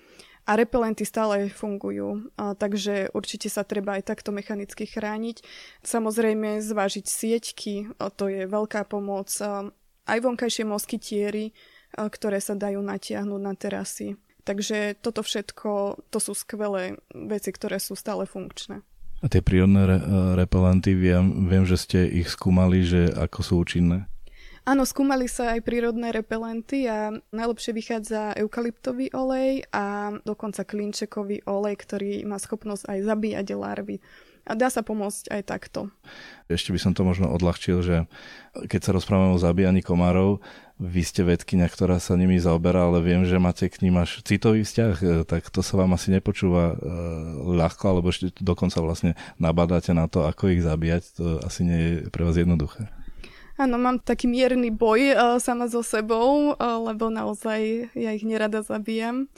a 0.44 0.60
repelenty 0.60 1.08
stále 1.08 1.48
fungujú, 1.48 2.28
a 2.36 2.52
takže 2.52 3.08
určite 3.16 3.48
sa 3.48 3.64
treba 3.64 3.96
aj 3.96 4.12
takto 4.12 4.28
mechanicky 4.28 4.84
chrániť. 4.84 5.40
Samozrejme 5.80 6.60
zvážiť 6.60 7.04
sieťky, 7.08 7.74
a 7.96 8.12
to 8.12 8.28
je 8.28 8.44
veľká 8.44 8.84
pomoc 8.84 9.32
aj 10.04 10.18
vonkajšie 10.20 10.68
moskytiery, 10.68 11.56
ktoré 11.96 12.38
sa 12.44 12.52
dajú 12.52 12.84
natiahnuť 12.84 13.40
na 13.40 13.56
terasy. 13.56 14.20
Takže 14.44 15.00
toto 15.00 15.24
všetko, 15.24 16.04
to 16.12 16.18
sú 16.20 16.36
skvelé 16.36 17.00
veci, 17.16 17.48
ktoré 17.48 17.80
sú 17.80 17.96
stále 17.96 18.28
funkčné. 18.28 18.84
A 19.24 19.32
tie 19.32 19.40
prírodné 19.40 19.88
re- 19.88 20.04
repelenty, 20.36 20.92
viem, 20.92 21.48
viem, 21.48 21.64
že 21.64 21.80
ste 21.80 22.04
ich 22.04 22.28
skúmali, 22.28 22.84
že 22.84 23.08
ako 23.16 23.40
sú 23.40 23.54
účinné? 23.64 24.04
Áno, 24.64 24.88
skúmali 24.88 25.28
sa 25.28 25.52
aj 25.52 25.60
prírodné 25.60 26.08
repelenty 26.08 26.88
a 26.88 27.12
najlepšie 27.36 27.76
vychádza 27.76 28.32
eukalyptový 28.40 29.12
olej 29.12 29.68
a 29.68 30.16
dokonca 30.24 30.64
klinčekový 30.64 31.44
olej, 31.44 31.76
ktorý 31.84 32.24
má 32.24 32.40
schopnosť 32.40 32.88
aj 32.88 32.98
zabíjať 33.04 33.46
larvy. 33.60 34.00
A 34.48 34.56
dá 34.56 34.72
sa 34.72 34.80
pomôcť 34.80 35.36
aj 35.36 35.42
takto. 35.44 35.92
Ešte 36.48 36.72
by 36.72 36.80
som 36.80 36.92
to 36.96 37.04
možno 37.04 37.28
odľahčil, 37.32 37.80
že 37.84 37.96
keď 38.56 38.80
sa 38.80 38.94
rozprávame 38.96 39.36
o 39.36 39.40
zabíjaní 39.40 39.84
komárov, 39.84 40.40
vy 40.80 41.00
ste 41.04 41.28
vedkynia, 41.28 41.68
ktorá 41.68 42.00
sa 42.00 42.16
nimi 42.16 42.40
zaoberá, 42.40 42.88
ale 42.88 43.04
viem, 43.04 43.28
že 43.28 43.36
máte 43.36 43.68
k 43.68 43.84
ním 43.84 44.00
až 44.00 44.24
citový 44.24 44.64
vzťah, 44.64 44.94
e, 45.00 45.04
tak 45.28 45.48
to 45.48 45.60
sa 45.60 45.80
vám 45.80 45.96
asi 45.96 46.12
nepočúva 46.12 46.72
e, 46.72 46.76
ľahko, 47.56 47.84
alebo 47.88 48.12
ešte 48.12 48.32
dokonca 48.40 48.80
vlastne 48.80 49.12
nabadáte 49.36 49.92
na 49.92 50.08
to, 50.08 50.24
ako 50.24 50.56
ich 50.56 50.64
zabíjať. 50.64 51.02
To 51.20 51.24
asi 51.44 51.60
nie 51.64 51.80
je 51.80 51.92
pre 52.08 52.24
vás 52.24 52.36
jednoduché. 52.36 52.88
Áno, 53.54 53.78
mám 53.78 54.02
taký 54.02 54.26
mierny 54.26 54.74
boj 54.74 55.14
uh, 55.14 55.38
sama 55.38 55.70
so 55.70 55.80
sebou, 55.86 56.52
uh, 56.52 56.78
lebo 56.90 57.06
naozaj 57.06 57.90
ja 57.94 58.10
ich 58.10 58.26
nerada 58.26 58.66
zabíjam 58.66 59.30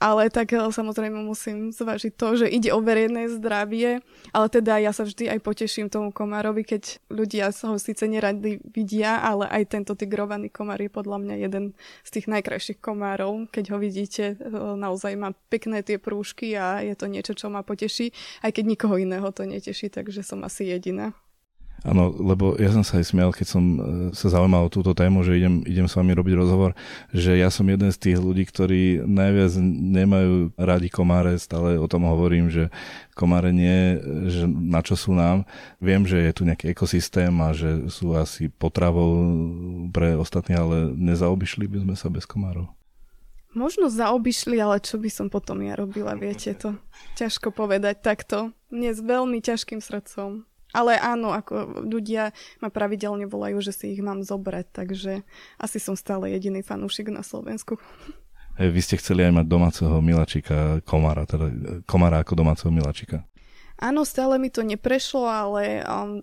ale 0.00 0.32
tak 0.32 0.56
eh, 0.56 0.58
samozrejme 0.58 1.20
musím 1.20 1.70
zvážiť 1.70 2.16
to, 2.16 2.28
že 2.42 2.46
ide 2.48 2.72
o 2.72 2.80
verejné 2.80 3.28
zdravie, 3.36 4.00
ale 4.32 4.46
teda 4.48 4.80
ja 4.80 4.96
sa 4.96 5.04
vždy 5.04 5.28
aj 5.28 5.38
poteším 5.44 5.92
tomu 5.92 6.08
komárovi, 6.10 6.64
keď 6.64 6.98
ľudia 7.12 7.52
ho 7.52 7.76
síce 7.76 8.08
neradi 8.08 8.64
vidia, 8.72 9.20
ale 9.20 9.46
aj 9.52 9.76
tento 9.76 9.92
tigrovaný 9.92 10.48
komár 10.48 10.80
je 10.80 10.88
podľa 10.88 11.20
mňa 11.20 11.34
jeden 11.44 11.76
z 12.02 12.10
tých 12.10 12.26
najkrajších 12.32 12.80
komárov. 12.80 13.52
Keď 13.52 13.76
ho 13.76 13.78
vidíte, 13.78 14.40
naozaj 14.80 15.12
má 15.20 15.36
pekné 15.52 15.84
tie 15.84 16.00
prúžky 16.00 16.56
a 16.56 16.80
je 16.80 16.96
to 16.96 17.04
niečo, 17.04 17.36
čo 17.36 17.52
ma 17.52 17.60
poteší, 17.60 18.16
aj 18.40 18.56
keď 18.56 18.64
nikoho 18.64 18.96
iného 18.96 19.28
to 19.36 19.44
neteší, 19.44 19.92
takže 19.92 20.24
som 20.24 20.40
asi 20.48 20.72
jediná. 20.72 21.12
Áno, 21.80 22.12
lebo 22.12 22.60
ja 22.60 22.68
som 22.68 22.84
sa 22.84 23.00
aj 23.00 23.08
smial, 23.08 23.32
keď 23.32 23.46
som 23.48 23.64
e, 23.64 23.78
sa 24.12 24.28
zaujímal 24.28 24.68
o 24.68 24.72
túto 24.72 24.92
tému, 24.92 25.24
že 25.24 25.40
idem, 25.40 25.64
idem 25.64 25.88
s 25.88 25.96
vami 25.96 26.12
robiť 26.12 26.34
rozhovor, 26.36 26.76
že 27.08 27.40
ja 27.40 27.48
som 27.48 27.64
jeden 27.64 27.88
z 27.88 27.96
tých 27.96 28.18
ľudí, 28.20 28.44
ktorí 28.44 29.00
najviac 29.08 29.56
nemajú 29.96 30.52
radi 30.60 30.92
komáre, 30.92 31.40
stále 31.40 31.80
o 31.80 31.88
tom 31.88 32.04
hovorím, 32.04 32.52
že 32.52 32.68
komáre 33.16 33.48
nie, 33.48 33.96
že 34.28 34.44
na 34.44 34.84
čo 34.84 34.92
sú 34.92 35.16
nám. 35.16 35.48
Viem, 35.80 36.04
že 36.04 36.20
je 36.20 36.32
tu 36.36 36.44
nejaký 36.44 36.76
ekosystém 36.76 37.32
a 37.40 37.56
že 37.56 37.88
sú 37.88 38.12
asi 38.12 38.52
potravou 38.52 39.16
pre 39.88 40.20
ostatných, 40.20 40.60
ale 40.60 40.76
nezaobišli 40.92 41.64
by 41.64 41.78
sme 41.88 41.94
sa 41.96 42.12
bez 42.12 42.28
komárov. 42.28 42.68
Možno 43.50 43.90
zaobišli, 43.90 44.62
ale 44.62 44.78
čo 44.78 44.94
by 44.94 45.10
som 45.10 45.26
potom 45.26 45.58
ja 45.64 45.74
robila, 45.74 46.14
viete 46.14 46.54
to. 46.54 46.78
Ťažko 47.18 47.50
povedať 47.50 47.98
takto. 47.98 48.54
Mne 48.70 48.94
s 48.94 49.02
veľmi 49.02 49.42
ťažkým 49.42 49.82
srdcom. 49.82 50.46
Ale 50.70 50.98
áno, 50.98 51.34
ako 51.34 51.82
ľudia 51.82 52.30
ma 52.62 52.70
pravidelne 52.70 53.26
volajú, 53.26 53.58
že 53.58 53.74
si 53.74 53.94
ich 53.94 54.02
mám 54.02 54.22
zobrať, 54.22 54.70
takže 54.70 55.26
asi 55.58 55.78
som 55.82 55.98
stále 55.98 56.30
jediný 56.30 56.62
fanúšik 56.62 57.10
na 57.10 57.26
Slovensku. 57.26 57.78
Vy 58.60 58.80
ste 58.84 59.00
chceli 59.00 59.24
aj 59.24 59.40
mať 59.40 59.46
domáceho 59.48 59.96
milačika, 60.04 60.84
komára, 60.84 61.24
teda 61.24 61.48
komára 61.88 62.20
ako 62.20 62.36
domáceho 62.36 62.68
milačika. 62.68 63.24
Áno, 63.80 64.04
stále 64.04 64.36
mi 64.36 64.52
to 64.52 64.60
neprešlo, 64.60 65.24
ale 65.24 65.80
um, 65.88 66.20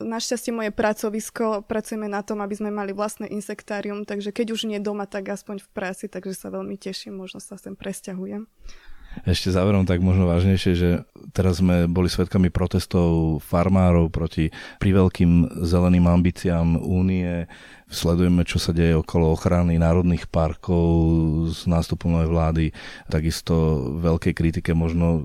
našťastie 0.00 0.48
moje 0.48 0.72
pracovisko, 0.72 1.60
pracujeme 1.68 2.08
na 2.08 2.24
tom, 2.24 2.40
aby 2.40 2.56
sme 2.56 2.72
mali 2.72 2.96
vlastné 2.96 3.28
insektárium, 3.28 4.08
takže 4.08 4.32
keď 4.32 4.56
už 4.56 4.64
nie 4.64 4.80
doma, 4.80 5.04
tak 5.04 5.28
aspoň 5.28 5.60
v 5.60 5.68
práci, 5.76 6.08
takže 6.08 6.32
sa 6.32 6.48
veľmi 6.48 6.80
teším, 6.80 7.20
možno 7.20 7.36
sa 7.44 7.60
sem 7.60 7.76
presťahujem. 7.76 8.48
Ešte 9.24 9.54
záverom 9.54 9.88
tak 9.88 10.04
možno 10.04 10.28
vážnejšie, 10.28 10.72
že 10.76 10.90
teraz 11.32 11.64
sme 11.64 11.88
boli 11.88 12.12
svedkami 12.12 12.52
protestov 12.52 13.40
farmárov 13.40 14.12
proti 14.12 14.52
priveľkým 14.82 15.62
zeleným 15.64 16.04
ambíciám 16.04 16.76
únie. 16.76 17.48
Sledujeme, 17.86 18.42
čo 18.42 18.58
sa 18.58 18.74
deje 18.74 18.98
okolo 18.98 19.30
ochrany 19.30 19.78
národných 19.78 20.26
parkov 20.26 20.90
s 21.54 21.70
nástupom 21.70 22.10
novej 22.10 22.30
vlády. 22.34 22.64
Takisto 23.06 23.54
veľkej 24.02 24.34
kritike 24.34 24.74
možno 24.74 25.22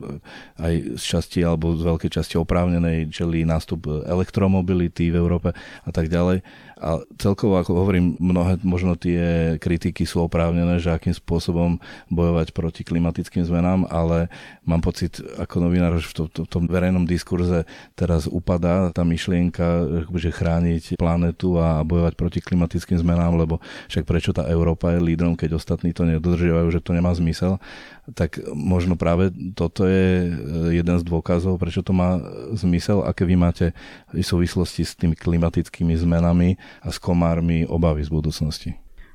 aj 0.61 0.93
z 0.93 1.01
časti 1.01 1.41
alebo 1.41 1.73
z 1.73 1.81
veľkej 1.81 2.21
časti 2.21 2.37
oprávnenej 2.37 3.09
čeli 3.09 3.49
nástup 3.49 3.89
elektromobility 4.05 5.09
v 5.09 5.17
Európe 5.17 5.57
a 5.57 5.89
tak 5.89 6.13
ďalej. 6.13 6.45
A 6.81 6.97
celkovo, 7.21 7.61
ako 7.61 7.77
hovorím, 7.77 8.17
mnohé 8.17 8.57
možno 8.65 8.97
tie 8.97 9.53
kritiky 9.61 10.01
sú 10.01 10.25
oprávnené, 10.25 10.81
že 10.81 10.89
akým 10.89 11.13
spôsobom 11.13 11.77
bojovať 12.09 12.57
proti 12.57 12.81
klimatickým 12.81 13.45
zmenám, 13.45 13.85
ale 13.85 14.33
mám 14.65 14.81
pocit 14.81 15.21
ako 15.37 15.69
novinár, 15.69 15.93
že 16.01 16.09
v, 16.09 16.13
to, 16.13 16.23
to, 16.29 16.41
tom 16.49 16.65
verejnom 16.65 17.05
diskurze 17.05 17.69
teraz 17.93 18.25
upadá 18.25 18.89
tá 18.89 19.05
myšlienka, 19.05 19.85
že 20.17 20.33
chrániť 20.33 20.97
planetu 20.97 21.61
a 21.61 21.85
bojovať 21.85 22.13
proti 22.17 22.41
klimatickým 22.51 22.99
zmenám, 22.99 23.39
lebo 23.39 23.63
však 23.87 24.03
prečo 24.03 24.35
tá 24.35 24.43
Európa 24.51 24.91
je 24.91 24.99
lídrom, 24.99 25.39
keď 25.39 25.55
ostatní 25.55 25.95
to 25.95 26.03
nedodržiavajú, 26.03 26.67
že 26.67 26.83
to 26.83 26.91
nemá 26.91 27.15
zmysel? 27.15 27.63
Tak 28.11 28.43
možno 28.51 28.99
práve 28.99 29.31
toto 29.55 29.87
je 29.87 30.27
e, 30.27 30.31
jeden 30.75 30.99
z 30.99 31.03
dôkazov, 31.07 31.55
prečo 31.55 31.79
to 31.79 31.95
má 31.95 32.19
zmysel, 32.51 33.07
aké 33.07 33.23
vy 33.23 33.39
máte 33.39 33.71
v 34.11 34.19
súvislosti 34.19 34.83
s 34.83 34.99
tými 34.99 35.15
klimatickými 35.15 35.95
zmenami 35.95 36.59
a 36.83 36.91
s 36.91 36.99
komármi 36.99 37.63
obavy 37.63 38.03
z 38.03 38.11
budúcnosti. 38.11 38.71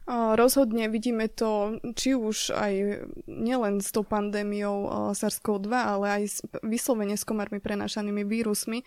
Rozhodne 0.06 0.86
vidíme 0.86 1.26
to 1.26 1.82
či 1.98 2.14
už 2.14 2.54
aj 2.54 2.72
nielen 3.26 3.82
s 3.82 3.90
tou 3.90 4.06
pandémiou 4.06 5.10
SARS-CoV-2, 5.10 5.72
ale 5.74 6.06
aj 6.06 6.22
vyslovene 6.62 7.18
s 7.18 7.26
komármi 7.26 7.58
prenášanými 7.58 8.22
vírusmi, 8.22 8.86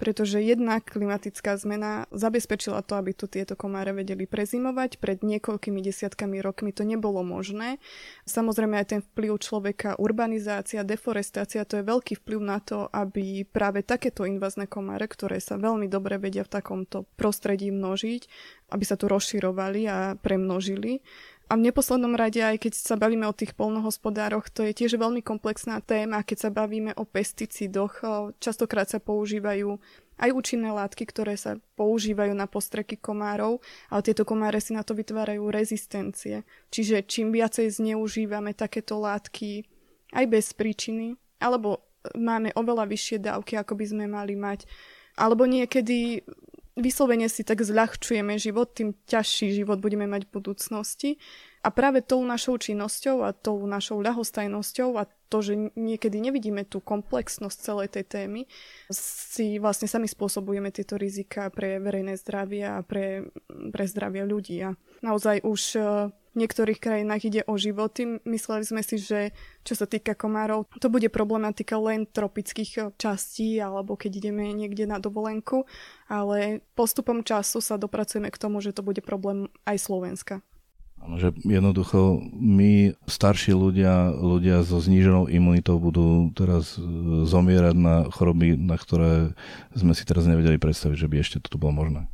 pretože 0.00 0.40
jedna 0.40 0.80
klimatická 0.80 1.60
zmena 1.60 2.08
zabezpečila 2.08 2.80
to, 2.80 2.96
aby 2.96 3.12
tu 3.12 3.28
tieto 3.28 3.52
komáre 3.52 3.92
vedeli 3.92 4.24
prezimovať. 4.24 4.96
Pred 4.96 5.20
niekoľkými 5.20 5.84
desiatkami 5.84 6.40
rokmi 6.40 6.72
to 6.72 6.88
nebolo 6.88 7.20
možné. 7.20 7.76
Samozrejme 8.24 8.80
aj 8.80 8.86
ten 8.96 9.00
vplyv 9.04 9.36
človeka, 9.36 10.00
urbanizácia, 10.00 10.88
deforestácia, 10.88 11.68
to 11.68 11.76
je 11.76 11.84
veľký 11.84 12.16
vplyv 12.24 12.40
na 12.40 12.64
to, 12.64 12.88
aby 12.88 13.44
práve 13.44 13.84
takéto 13.84 14.24
invazné 14.24 14.64
komáre, 14.64 15.04
ktoré 15.04 15.36
sa 15.36 15.60
veľmi 15.60 15.84
dobre 15.84 16.16
vedia 16.16 16.48
v 16.48 16.56
takomto 16.56 17.04
prostredí 17.20 17.68
množiť, 17.68 18.22
aby 18.72 18.84
sa 18.88 18.96
tu 18.96 19.04
rozširovali 19.04 19.84
a 19.84 20.16
premnožili. 20.16 21.04
A 21.50 21.58
v 21.58 21.66
neposlednom 21.66 22.14
rade, 22.14 22.38
aj 22.38 22.62
keď 22.62 22.72
sa 22.78 22.94
bavíme 22.94 23.26
o 23.26 23.34
tých 23.34 23.58
polnohospodároch, 23.58 24.54
to 24.54 24.62
je 24.62 24.70
tiež 24.70 24.94
veľmi 24.94 25.18
komplexná 25.18 25.82
téma. 25.82 26.22
Keď 26.22 26.46
sa 26.46 26.50
bavíme 26.54 26.94
o 26.94 27.02
pesticídoch, 27.02 28.06
častokrát 28.38 28.86
sa 28.86 29.02
používajú 29.02 29.74
aj 30.22 30.30
účinné 30.30 30.70
látky, 30.70 31.10
ktoré 31.10 31.34
sa 31.34 31.58
používajú 31.74 32.38
na 32.38 32.46
postreky 32.46 33.02
komárov, 33.02 33.58
ale 33.90 34.06
tieto 34.06 34.22
komáre 34.22 34.62
si 34.62 34.78
na 34.78 34.86
to 34.86 34.94
vytvárajú 34.94 35.50
rezistencie. 35.50 36.46
Čiže 36.70 37.02
čím 37.10 37.34
viacej 37.34 37.66
zneužívame 37.66 38.54
takéto 38.54 39.02
látky 39.02 39.66
aj 40.14 40.24
bez 40.30 40.54
príčiny, 40.54 41.18
alebo 41.42 41.82
máme 42.14 42.54
oveľa 42.54 42.86
vyššie 42.86 43.26
dávky, 43.26 43.58
ako 43.58 43.74
by 43.74 43.84
sme 43.90 44.06
mali 44.06 44.38
mať, 44.38 44.70
alebo 45.18 45.50
niekedy 45.50 46.22
vyslovene 46.78 47.26
si 47.26 47.42
tak 47.42 47.62
zľahčujeme 47.62 48.38
život, 48.38 48.70
tým 48.74 48.94
ťažší 49.06 49.62
život 49.62 49.82
budeme 49.82 50.06
mať 50.06 50.26
v 50.28 50.34
budúcnosti. 50.34 51.10
A 51.60 51.68
práve 51.68 52.00
tou 52.00 52.24
našou 52.24 52.56
činnosťou 52.56 53.20
a 53.20 53.36
tou 53.36 53.60
našou 53.68 54.00
ľahostajnosťou 54.00 54.96
a 54.96 55.04
to, 55.28 55.38
že 55.44 55.54
niekedy 55.76 56.18
nevidíme 56.18 56.64
tú 56.64 56.80
komplexnosť 56.80 57.56
celej 57.60 57.88
tej 57.94 58.04
témy, 58.08 58.40
si 58.90 59.60
vlastne 59.60 59.86
sami 59.86 60.08
spôsobujeme 60.08 60.72
tieto 60.72 60.96
rizika 60.96 61.52
pre 61.52 61.78
verejné 61.78 62.16
zdravie 62.16 62.64
a 62.64 62.80
pre, 62.82 63.28
pre 63.46 63.84
zdravie 63.86 64.24
ľudí. 64.24 64.58
A 64.64 64.74
naozaj 65.04 65.44
už 65.44 65.60
v 66.34 66.46
niektorých 66.46 66.78
krajinách 66.78 67.22
ide 67.26 67.42
o 67.46 67.58
životy. 67.58 68.22
Mysleli 68.22 68.62
sme 68.62 68.82
si, 68.86 69.02
že 69.02 69.34
čo 69.66 69.74
sa 69.74 69.86
týka 69.86 70.14
komárov, 70.14 70.70
to 70.78 70.86
bude 70.86 71.10
problematika 71.10 71.74
len 71.76 72.06
tropických 72.06 72.94
častí 72.96 73.58
alebo 73.58 73.98
keď 73.98 74.22
ideme 74.22 74.54
niekde 74.54 74.86
na 74.86 75.02
dovolenku, 75.02 75.66
ale 76.06 76.62
postupom 76.78 77.26
času 77.26 77.58
sa 77.58 77.74
dopracujeme 77.76 78.30
k 78.30 78.40
tomu, 78.40 78.62
že 78.62 78.70
to 78.70 78.86
bude 78.86 79.02
problém 79.02 79.50
aj 79.66 79.76
Slovenska. 79.82 80.34
Že 81.00 81.32
jednoducho 81.48 82.20
my, 82.36 82.92
starší 83.08 83.56
ľudia, 83.56 84.12
ľudia 84.12 84.60
so 84.60 84.84
zníženou 84.84 85.32
imunitou 85.32 85.80
budú 85.80 86.28
teraz 86.36 86.76
e, 86.76 86.84
zomierať 87.24 87.72
na 87.72 88.04
choroby, 88.12 88.60
na 88.60 88.76
ktoré 88.76 89.32
sme 89.72 89.96
si 89.96 90.04
teraz 90.04 90.28
nevedeli 90.28 90.60
predstaviť, 90.60 90.96
že 91.00 91.08
by 91.08 91.16
ešte 91.24 91.40
toto 91.40 91.56
bolo 91.56 91.72
možné. 91.72 92.04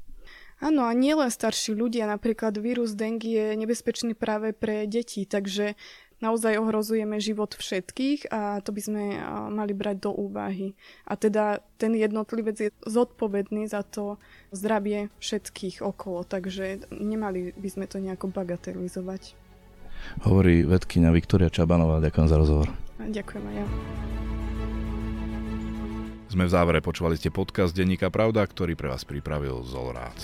Áno, 0.57 0.89
a 0.89 0.93
nielen 0.97 1.29
starší 1.29 1.77
ľudia, 1.77 2.09
napríklad 2.09 2.57
vírus 2.57 2.97
dengue 2.97 3.29
je 3.29 3.47
nebezpečný 3.61 4.17
práve 4.17 4.57
pre 4.57 4.89
deti, 4.89 5.29
takže 5.29 5.77
naozaj 6.25 6.57
ohrozujeme 6.57 7.21
život 7.21 7.53
všetkých 7.53 8.33
a 8.33 8.65
to 8.65 8.73
by 8.73 8.81
sme 8.81 9.05
mali 9.53 9.77
brať 9.77 10.09
do 10.09 10.17
úvahy. 10.17 10.73
A 11.05 11.13
teda 11.21 11.61
ten 11.77 11.93
jednotlivec 11.93 12.57
je 12.57 12.71
zodpovedný 12.89 13.69
za 13.69 13.85
to 13.85 14.17
zdravie 14.49 15.13
všetkých 15.21 15.85
okolo, 15.85 16.25
takže 16.25 16.89
nemali 16.89 17.53
by 17.53 17.69
sme 17.69 17.85
to 17.85 18.01
nejako 18.01 18.33
bagatelizovať. 18.33 19.37
Hovorí 20.25 20.65
vedkynia 20.65 21.13
Viktoria 21.13 21.53
Čabanová, 21.53 22.01
ďakujem 22.01 22.29
za 22.33 22.37
rozhovor. 22.41 22.69
Ďakujem 22.97 23.45
aj 23.45 23.55
ja. 23.61 23.67
Sme 26.37 26.53
v 26.53 26.53
závere, 26.53 26.85
počúvali 26.85 27.17
ste 27.17 27.33
podcast 27.33 27.73
Denníka 27.73 28.13
Pravda, 28.13 28.45
ktorý 28.45 28.77
pre 28.77 28.93
vás 28.93 29.09
pripravil 29.09 29.65
Zolrác. 29.65 30.21